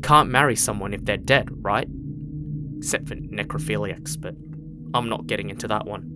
Can't 0.02 0.30
marry 0.30 0.56
someone 0.56 0.94
if 0.94 1.04
they're 1.04 1.16
dead, 1.16 1.48
right? 1.52 1.88
Except 2.78 3.08
for 3.08 3.14
necrophiliacs, 3.16 4.20
but 4.20 4.34
I'm 4.94 5.08
not 5.08 5.26
getting 5.26 5.50
into 5.50 5.68
that 5.68 5.86
one. 5.86 6.14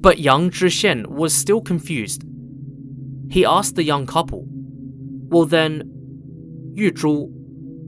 But 0.00 0.18
young 0.18 0.50
Zhixian 0.50 1.06
was 1.08 1.34
still 1.34 1.60
confused. 1.60 2.24
He 3.30 3.44
asked 3.44 3.74
the 3.74 3.82
young 3.82 4.06
couple, 4.06 4.46
Well 4.46 5.44
then, 5.44 5.82
Yu 6.74 6.92
Zhu, 6.92 7.28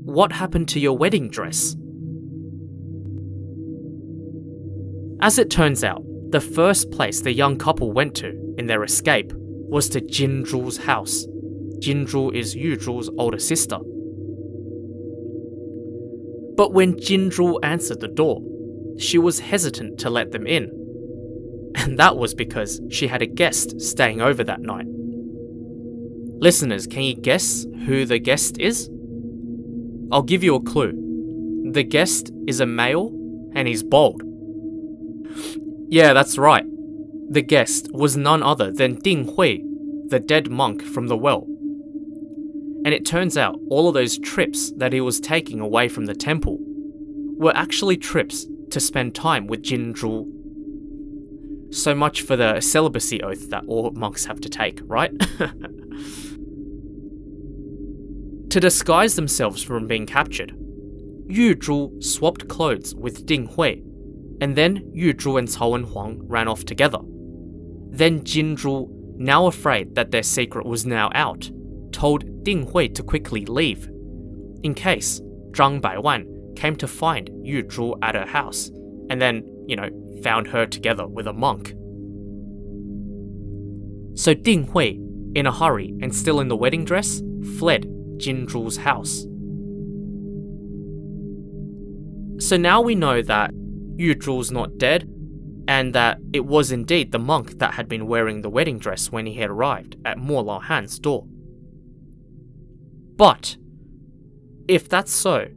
what 0.04 0.32
happened 0.32 0.68
to 0.70 0.80
your 0.80 0.98
wedding 0.98 1.30
dress? 1.30 1.76
As 5.22 5.38
it 5.38 5.50
turns 5.50 5.84
out, 5.84 6.02
the 6.30 6.40
first 6.40 6.90
place 6.90 7.20
the 7.20 7.32
young 7.32 7.58
couple 7.58 7.92
went 7.92 8.14
to 8.16 8.54
in 8.56 8.66
their 8.66 8.82
escape 8.82 9.32
was 9.34 9.88
to 9.90 10.00
Jin 10.00 10.46
house. 10.82 11.26
Jin 11.78 12.06
is 12.32 12.54
Yu 12.54 12.78
older 13.18 13.38
sister. 13.38 13.78
But 16.56 16.72
when 16.72 16.98
Jin 16.98 17.30
answered 17.62 18.00
the 18.00 18.08
door, 18.08 18.40
she 18.98 19.18
was 19.18 19.40
hesitant 19.40 19.98
to 20.00 20.10
let 20.10 20.32
them 20.32 20.46
in. 20.46 20.70
And 21.74 21.98
that 21.98 22.16
was 22.16 22.34
because 22.34 22.80
she 22.90 23.06
had 23.06 23.22
a 23.22 23.26
guest 23.26 23.80
staying 23.80 24.20
over 24.20 24.42
that 24.44 24.60
night. 24.60 24.86
Listeners, 26.40 26.86
can 26.86 27.02
you 27.02 27.14
guess 27.14 27.66
who 27.86 28.06
the 28.06 28.18
guest 28.18 28.58
is? 28.58 28.90
I'll 30.10 30.22
give 30.22 30.42
you 30.42 30.54
a 30.54 30.62
clue. 30.62 30.92
The 31.72 31.84
guest 31.84 32.32
is 32.46 32.60
a 32.60 32.66
male 32.66 33.08
and 33.54 33.68
he's 33.68 33.82
bald. 33.82 34.22
Yeah, 35.88 36.12
that's 36.12 36.38
right. 36.38 36.64
The 37.30 37.42
guest 37.42 37.88
was 37.92 38.16
none 38.16 38.42
other 38.42 38.70
than 38.70 38.96
Ding 38.96 39.34
Hui, 39.34 39.58
the 40.08 40.20
dead 40.20 40.50
monk 40.50 40.82
from 40.82 41.08
the 41.08 41.16
well. 41.16 41.46
And 42.84 42.94
it 42.94 43.04
turns 43.04 43.36
out 43.36 43.58
all 43.68 43.88
of 43.88 43.94
those 43.94 44.18
trips 44.18 44.72
that 44.76 44.92
he 44.92 45.00
was 45.00 45.20
taking 45.20 45.60
away 45.60 45.88
from 45.88 46.06
the 46.06 46.14
temple 46.14 46.58
were 46.60 47.56
actually 47.56 47.96
trips 47.96 48.46
to 48.70 48.80
spend 48.80 49.14
time 49.14 49.46
with 49.46 49.62
Jin 49.62 49.94
Zhu. 49.94 50.26
So 51.74 51.94
much 51.94 52.22
for 52.22 52.36
the 52.36 52.60
celibacy 52.60 53.22
oath 53.22 53.50
that 53.50 53.64
all 53.66 53.90
monks 53.92 54.24
have 54.24 54.40
to 54.40 54.48
take, 54.48 54.80
right? 54.84 55.12
to 58.50 58.60
disguise 58.60 59.14
themselves 59.16 59.62
from 59.62 59.86
being 59.86 60.06
captured, 60.06 60.52
Yu 61.28 61.54
Zhu 61.54 62.02
swapped 62.02 62.48
clothes 62.48 62.94
with 62.94 63.26
Ding 63.26 63.46
Hui 63.46 63.82
and 64.40 64.56
then 64.56 64.90
Yu 64.94 65.14
Zhu 65.14 65.38
and 65.38 65.48
Cao 65.48 65.72
Wen 65.72 65.84
Huang 65.84 66.20
ran 66.26 66.48
off 66.48 66.64
together. 66.64 66.98
Then 67.90 68.24
Jin 68.24 68.56
Zhu, 68.56 68.88
now 69.16 69.46
afraid 69.46 69.94
that 69.94 70.10
their 70.10 70.22
secret 70.22 70.64
was 70.64 70.86
now 70.86 71.10
out, 71.14 71.50
told 71.92 72.44
Ding 72.44 72.66
Hui 72.66 72.88
to 72.88 73.02
quickly 73.02 73.44
leave, 73.44 73.88
in 74.62 74.74
case 74.74 75.20
Zhang 75.50 75.80
Baiwan 75.80 76.54
came 76.56 76.76
to 76.76 76.88
find 76.88 77.30
Yu 77.42 77.64
Zhu 77.64 77.98
at 78.02 78.14
her 78.14 78.26
house, 78.26 78.70
and 79.10 79.20
then, 79.20 79.44
you 79.66 79.76
know, 79.76 79.90
found 80.22 80.46
her 80.48 80.66
together 80.66 81.06
with 81.06 81.26
a 81.26 81.32
monk. 81.32 81.74
So 84.14 84.34
Ding 84.34 84.66
Hui, 84.68 84.98
in 85.34 85.46
a 85.46 85.52
hurry 85.52 85.94
and 86.00 86.14
still 86.14 86.40
in 86.40 86.48
the 86.48 86.56
wedding 86.56 86.84
dress, 86.84 87.22
fled 87.58 87.86
Jin 88.16 88.46
Zhu's 88.46 88.76
house. 88.76 89.26
So 92.44 92.56
now 92.56 92.80
we 92.80 92.94
know 92.94 93.22
that 93.22 93.52
Yu 94.00 94.14
Zhu's 94.14 94.50
not 94.50 94.78
dead, 94.78 95.02
and 95.68 95.94
that 95.94 96.18
it 96.32 96.46
was 96.46 96.72
indeed 96.72 97.12
the 97.12 97.18
monk 97.18 97.58
that 97.58 97.74
had 97.74 97.86
been 97.86 98.06
wearing 98.06 98.40
the 98.40 98.48
wedding 98.48 98.78
dress 98.78 99.12
when 99.12 99.26
he 99.26 99.34
had 99.34 99.50
arrived 99.50 99.96
at 100.06 100.16
Mo 100.16 100.40
Lao 100.40 100.58
Han's 100.58 100.98
door. 100.98 101.26
But, 103.16 103.58
if 104.66 104.88
that's 104.88 105.12
so, 105.12 105.48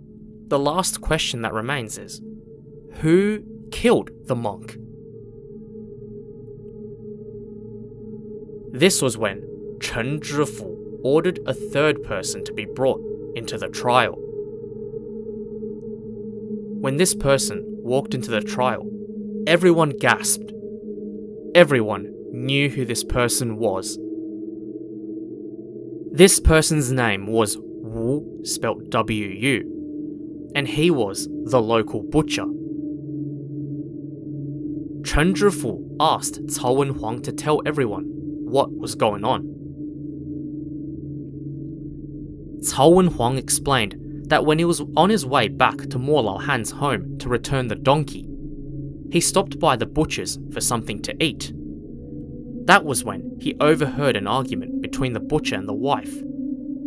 the 0.48 0.60
last 0.60 1.00
question 1.00 1.42
that 1.44 1.54
remains 1.54 1.98
is 1.98 2.22
who 2.96 3.46
killed 3.72 4.10
the 4.26 4.36
monk? 4.36 4.76
This 8.74 9.02
was 9.02 9.18
when 9.18 9.78
Chen 9.80 10.20
Zhifu 10.20 11.00
ordered 11.02 11.40
a 11.46 11.54
third 11.54 12.04
person 12.04 12.44
to 12.44 12.52
be 12.52 12.66
brought 12.66 13.02
into 13.36 13.58
the 13.58 13.70
trial. 13.70 14.16
When 16.82 16.98
this 16.98 17.16
person 17.16 17.73
walked 17.84 18.14
into 18.16 18.32
the 18.32 18.42
trial, 18.42 18.90
everyone 19.46 19.90
gasped. 19.90 20.52
Everyone 21.54 22.12
knew 22.32 22.70
who 22.70 22.86
this 22.86 23.04
person 23.04 23.58
was. 23.58 24.00
This 26.12 26.40
person's 26.40 26.92
name 26.92 27.28
was 27.28 27.58
Wu, 27.60 28.40
spelt 28.44 28.90
W 28.90 29.28
U, 29.28 30.52
and 30.56 30.68
he 30.68 30.90
was 30.90 31.28
the 31.46 31.62
local 31.62 32.04
butcher. 32.04 32.46
Chen 35.06 35.34
Zhifu 35.34 35.96
asked 36.00 36.46
Cao 36.48 36.78
Wen 36.78 36.90
Huang 36.90 37.22
to 37.24 37.32
tell 37.32 37.62
everyone 37.66 38.06
what 38.46 38.72
was 38.72 38.96
going 38.96 39.26
on. 39.26 39.42
Cao 42.64 42.96
Wen 42.96 43.08
Huang 43.08 43.38
explained 43.38 43.96
that 44.28 44.46
when 44.46 44.60
he 44.60 44.66
was 44.66 44.82
on 44.96 45.10
his 45.10 45.26
way 45.26 45.48
back 45.48 45.78
to 45.90 46.00
Mo 46.00 46.22
Lao 46.22 46.38
Han's 46.38 46.72
home 46.72 47.18
to 47.20 47.30
return 47.30 47.68
the 47.68 47.76
donkey, 47.76 48.28
he 49.12 49.22
stopped 49.22 49.60
by 49.60 49.76
the 49.76 49.86
butcher's 49.86 50.40
for 50.52 50.62
something 50.62 51.02
to 51.04 51.24
eat. 51.24 51.54
That 52.66 52.86
was 52.86 53.04
when 53.04 53.38
he 53.40 53.56
overheard 53.60 54.16
an 54.16 54.28
argument 54.28 54.82
between 54.82 55.14
the 55.14 55.20
butcher 55.20 55.56
and 55.56 55.68
the 55.68 55.74
wife, 55.74 56.22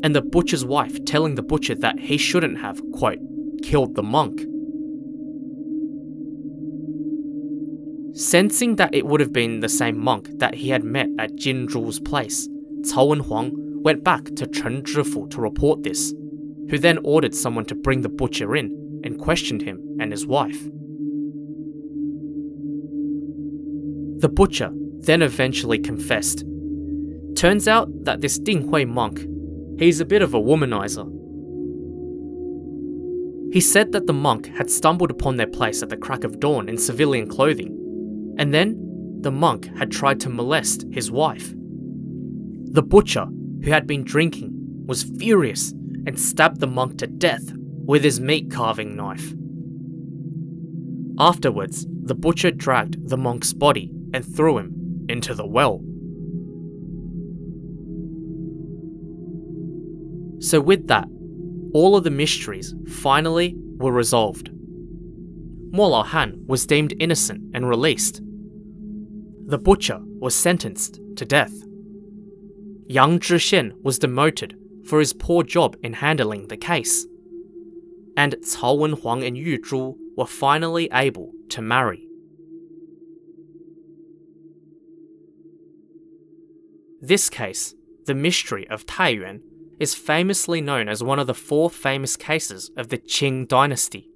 and 0.02 0.14
the 0.14 0.22
butcher's 0.22 0.64
wife 0.64 1.04
telling 1.04 1.34
the 1.34 1.42
butcher 1.42 1.74
that 1.76 2.00
he 2.00 2.16
shouldn't 2.16 2.58
have, 2.58 2.80
quote, 2.92 3.20
killed 3.62 3.94
the 3.94 4.02
monk. 4.02 4.40
Sensing 8.16 8.76
that 8.76 8.94
it 8.94 9.06
would 9.06 9.20
have 9.20 9.32
been 9.32 9.60
the 9.60 9.68
same 9.68 9.98
monk 9.98 10.30
that 10.38 10.54
he 10.54 10.70
had 10.70 10.82
met 10.82 11.10
at 11.18 11.36
Jin 11.36 11.68
Zhu's 11.68 12.00
place, 12.00 12.48
Cao 12.80 13.14
Wenhuang 13.14 13.52
went 13.82 14.02
back 14.02 14.24
to 14.36 14.46
Chen 14.46 14.82
Zhifu 14.82 15.30
to 15.30 15.40
report 15.40 15.82
this, 15.82 16.14
who 16.70 16.78
then 16.78 16.98
ordered 17.04 17.34
someone 17.34 17.64
to 17.66 17.74
bring 17.74 18.02
the 18.02 18.08
butcher 18.08 18.56
in 18.56 19.00
and 19.04 19.18
questioned 19.18 19.62
him 19.62 19.96
and 20.00 20.10
his 20.10 20.26
wife. 20.26 20.64
The 24.20 24.28
butcher 24.28 24.70
then 25.00 25.22
eventually 25.22 25.78
confessed. 25.78 26.44
Turns 27.36 27.68
out 27.68 27.88
that 28.04 28.20
this 28.20 28.38
Ding 28.38 28.68
Hui 28.68 28.84
monk, 28.84 29.24
he's 29.78 30.00
a 30.00 30.06
bit 30.06 30.22
of 30.22 30.34
a 30.34 30.40
womanizer. 30.40 31.12
He 33.52 33.60
said 33.60 33.92
that 33.92 34.06
the 34.06 34.12
monk 34.12 34.46
had 34.56 34.70
stumbled 34.70 35.10
upon 35.10 35.36
their 35.36 35.46
place 35.46 35.82
at 35.82 35.88
the 35.88 35.96
crack 35.96 36.24
of 36.24 36.40
dawn 36.40 36.68
in 36.68 36.78
civilian 36.78 37.28
clothing 37.28 38.34
and 38.38 38.52
then 38.52 38.76
the 39.20 39.30
monk 39.30 39.68
had 39.76 39.90
tried 39.90 40.20
to 40.20 40.28
molest 40.28 40.84
his 40.90 41.10
wife. 41.10 41.52
The 41.56 42.82
butcher, 42.82 43.26
who 43.62 43.70
had 43.70 43.86
been 43.86 44.04
drinking, 44.04 44.52
was 44.86 45.02
furious 45.02 45.72
and 46.06 46.18
stabbed 46.18 46.60
the 46.60 46.66
monk 46.66 46.98
to 46.98 47.06
death 47.06 47.52
with 47.84 48.04
his 48.04 48.20
meat 48.20 48.50
carving 48.50 48.96
knife. 48.96 49.34
Afterwards, 51.18 51.86
the 52.02 52.14
butcher 52.14 52.50
dragged 52.50 53.08
the 53.08 53.16
monk's 53.16 53.52
body 53.52 53.90
and 54.12 54.24
threw 54.24 54.58
him 54.58 55.06
into 55.08 55.34
the 55.34 55.46
well. 55.46 55.80
So, 60.40 60.60
with 60.60 60.86
that, 60.88 61.08
all 61.72 61.96
of 61.96 62.04
the 62.04 62.10
mysteries 62.10 62.74
finally 62.88 63.56
were 63.78 63.92
resolved. 63.92 64.50
Mo 65.72 66.02
Han 66.02 66.44
was 66.46 66.66
deemed 66.66 66.94
innocent 67.00 67.42
and 67.54 67.68
released, 67.68 68.20
the 69.48 69.58
butcher 69.58 70.00
was 70.18 70.34
sentenced 70.34 70.98
to 71.14 71.24
death. 71.24 71.52
Yang 72.88 73.20
Zhixian 73.20 73.72
was 73.80 74.00
demoted 74.00 74.56
for 74.88 74.98
his 74.98 75.12
poor 75.12 75.42
job 75.42 75.76
in 75.82 75.94
handling 75.94 76.48
the 76.48 76.56
case. 76.56 77.06
And 78.16 78.34
Cao 78.42 78.78
Wenhuang 78.78 79.26
and 79.26 79.36
Yu 79.36 79.58
Zhu 79.60 79.96
were 80.16 80.26
finally 80.26 80.88
able 80.92 81.32
to 81.50 81.60
marry. 81.60 82.06
This 87.00 87.28
case, 87.28 87.74
the 88.06 88.14
mystery 88.14 88.66
of 88.68 88.86
Taiyuan, 88.86 89.40
is 89.78 89.94
famously 89.94 90.60
known 90.60 90.88
as 90.88 91.02
one 91.02 91.18
of 91.18 91.26
the 91.26 91.34
four 91.34 91.68
famous 91.68 92.16
cases 92.16 92.70
of 92.76 92.88
the 92.88 92.98
Qing 92.98 93.46
dynasty. 93.46 94.10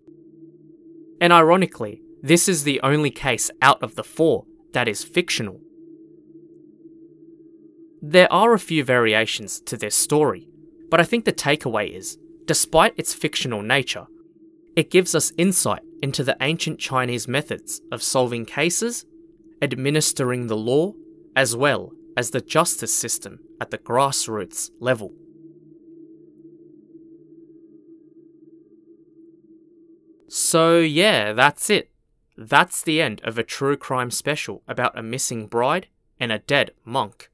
And 1.21 1.33
ironically, 1.33 2.01
this 2.23 2.49
is 2.49 2.65
the 2.65 2.81
only 2.83 3.11
case 3.11 3.51
out 3.61 3.83
of 3.83 3.95
the 3.95 4.05
four 4.05 4.47
that 4.73 4.89
is 4.89 5.05
fictional. 5.05 5.61
There 8.01 8.33
are 8.33 8.55
a 8.55 8.59
few 8.59 8.83
variations 8.83 9.61
to 9.63 9.77
this 9.77 9.95
story, 9.95 10.49
but 10.91 11.01
I 11.01 11.05
think 11.05 11.25
the 11.25 11.33
takeaway 11.33 11.95
is 11.95 12.19
despite 12.47 12.95
its 12.97 13.15
fictional 13.15 13.63
nature, 13.63 14.07
it 14.75 14.91
gives 14.91 15.15
us 15.15 15.33
insight 15.39 15.83
into 16.03 16.25
the 16.25 16.37
ancient 16.41 16.81
Chinese 16.81 17.29
methods 17.29 17.81
of 17.93 18.03
solving 18.03 18.45
cases, 18.45 19.05
administering 19.63 20.47
the 20.47 20.57
law, 20.57 20.93
as 21.37 21.57
well 21.57 21.93
as 22.17 22.31
the 22.31 22.41
justice 22.41 22.93
system 22.93 23.39
at 23.61 23.71
the 23.71 23.79
grassroots 23.79 24.71
level. 24.81 25.13
So, 30.29 30.79
yeah, 30.79 31.33
that's 31.33 31.71
it. 31.71 31.91
That's 32.37 32.83
the 32.83 33.03
end 33.03 33.21
of 33.25 33.37
a 33.37 33.43
true 33.43 33.77
crime 33.77 34.11
special 34.11 34.63
about 34.67 34.99
a 34.99 35.03
missing 35.03 35.47
bride 35.47 35.89
and 36.19 36.33
a 36.33 36.39
dead 36.39 36.71
monk. 36.85 37.31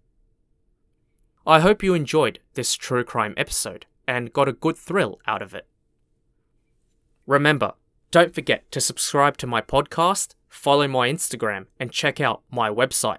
I 1.46 1.60
hope 1.60 1.82
you 1.82 1.94
enjoyed 1.94 2.40
this 2.54 2.74
true 2.74 3.04
crime 3.04 3.32
episode 3.36 3.86
and 4.08 4.32
got 4.32 4.48
a 4.48 4.52
good 4.52 4.76
thrill 4.76 5.20
out 5.28 5.42
of 5.42 5.54
it. 5.54 5.68
Remember, 7.24 7.74
don't 8.10 8.34
forget 8.34 8.68
to 8.72 8.80
subscribe 8.80 9.36
to 9.36 9.46
my 9.46 9.60
podcast, 9.60 10.34
follow 10.48 10.88
my 10.88 11.08
Instagram, 11.08 11.66
and 11.78 11.92
check 11.92 12.20
out 12.20 12.42
my 12.50 12.68
website. 12.68 13.18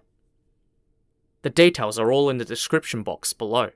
The 1.42 1.50
details 1.50 1.98
are 1.98 2.12
all 2.12 2.30
in 2.30 2.38
the 2.38 2.44
description 2.44 3.02
box 3.02 3.32
below. 3.32 3.70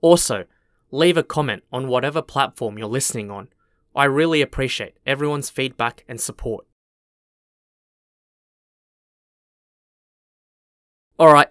Also, 0.00 0.46
leave 0.90 1.16
a 1.16 1.22
comment 1.22 1.62
on 1.72 1.86
whatever 1.86 2.22
platform 2.22 2.76
you're 2.76 2.88
listening 2.88 3.30
on 3.30 3.48
I 3.94 4.04
really 4.04 4.40
appreciate 4.42 4.96
everyone's 5.06 5.50
feedback 5.50 6.04
and 6.08 6.20
support. 6.20 6.66
Alright, 11.20 11.48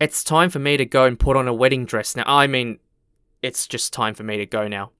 it's 0.00 0.24
time 0.24 0.48
for 0.48 0.58
me 0.58 0.76
to 0.78 0.86
go 0.86 1.04
and 1.04 1.18
put 1.18 1.36
on 1.36 1.46
a 1.46 1.54
wedding 1.54 1.84
dress 1.84 2.16
now. 2.16 2.24
I 2.26 2.46
mean, 2.46 2.78
it's 3.42 3.66
just 3.66 3.92
time 3.92 4.14
for 4.14 4.22
me 4.22 4.38
to 4.38 4.46
go 4.46 4.66
now. 4.66 4.92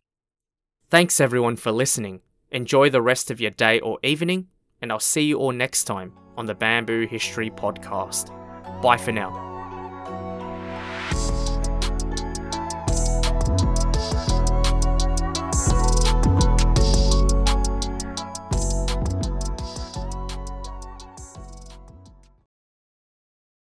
Thanks 0.91 1.21
everyone 1.21 1.57
for 1.57 1.73
listening. 1.73 2.21
Enjoy 2.51 2.91
the 2.91 3.03
rest 3.03 3.31
of 3.31 3.41
your 3.41 3.53
day 3.53 3.81
or 3.81 3.99
evening, 4.03 4.49
and 4.83 4.93
I'll 4.93 5.01
see 5.01 5.23
you 5.23 5.39
all 5.39 5.53
next 5.53 5.85
time 5.85 6.13
on 6.37 6.47
the 6.47 6.55
Bamboo 6.55 7.07
History 7.07 7.51
Podcast. 7.51 8.31
Bye 8.83 8.97
for 8.99 9.13
now. 9.13 9.50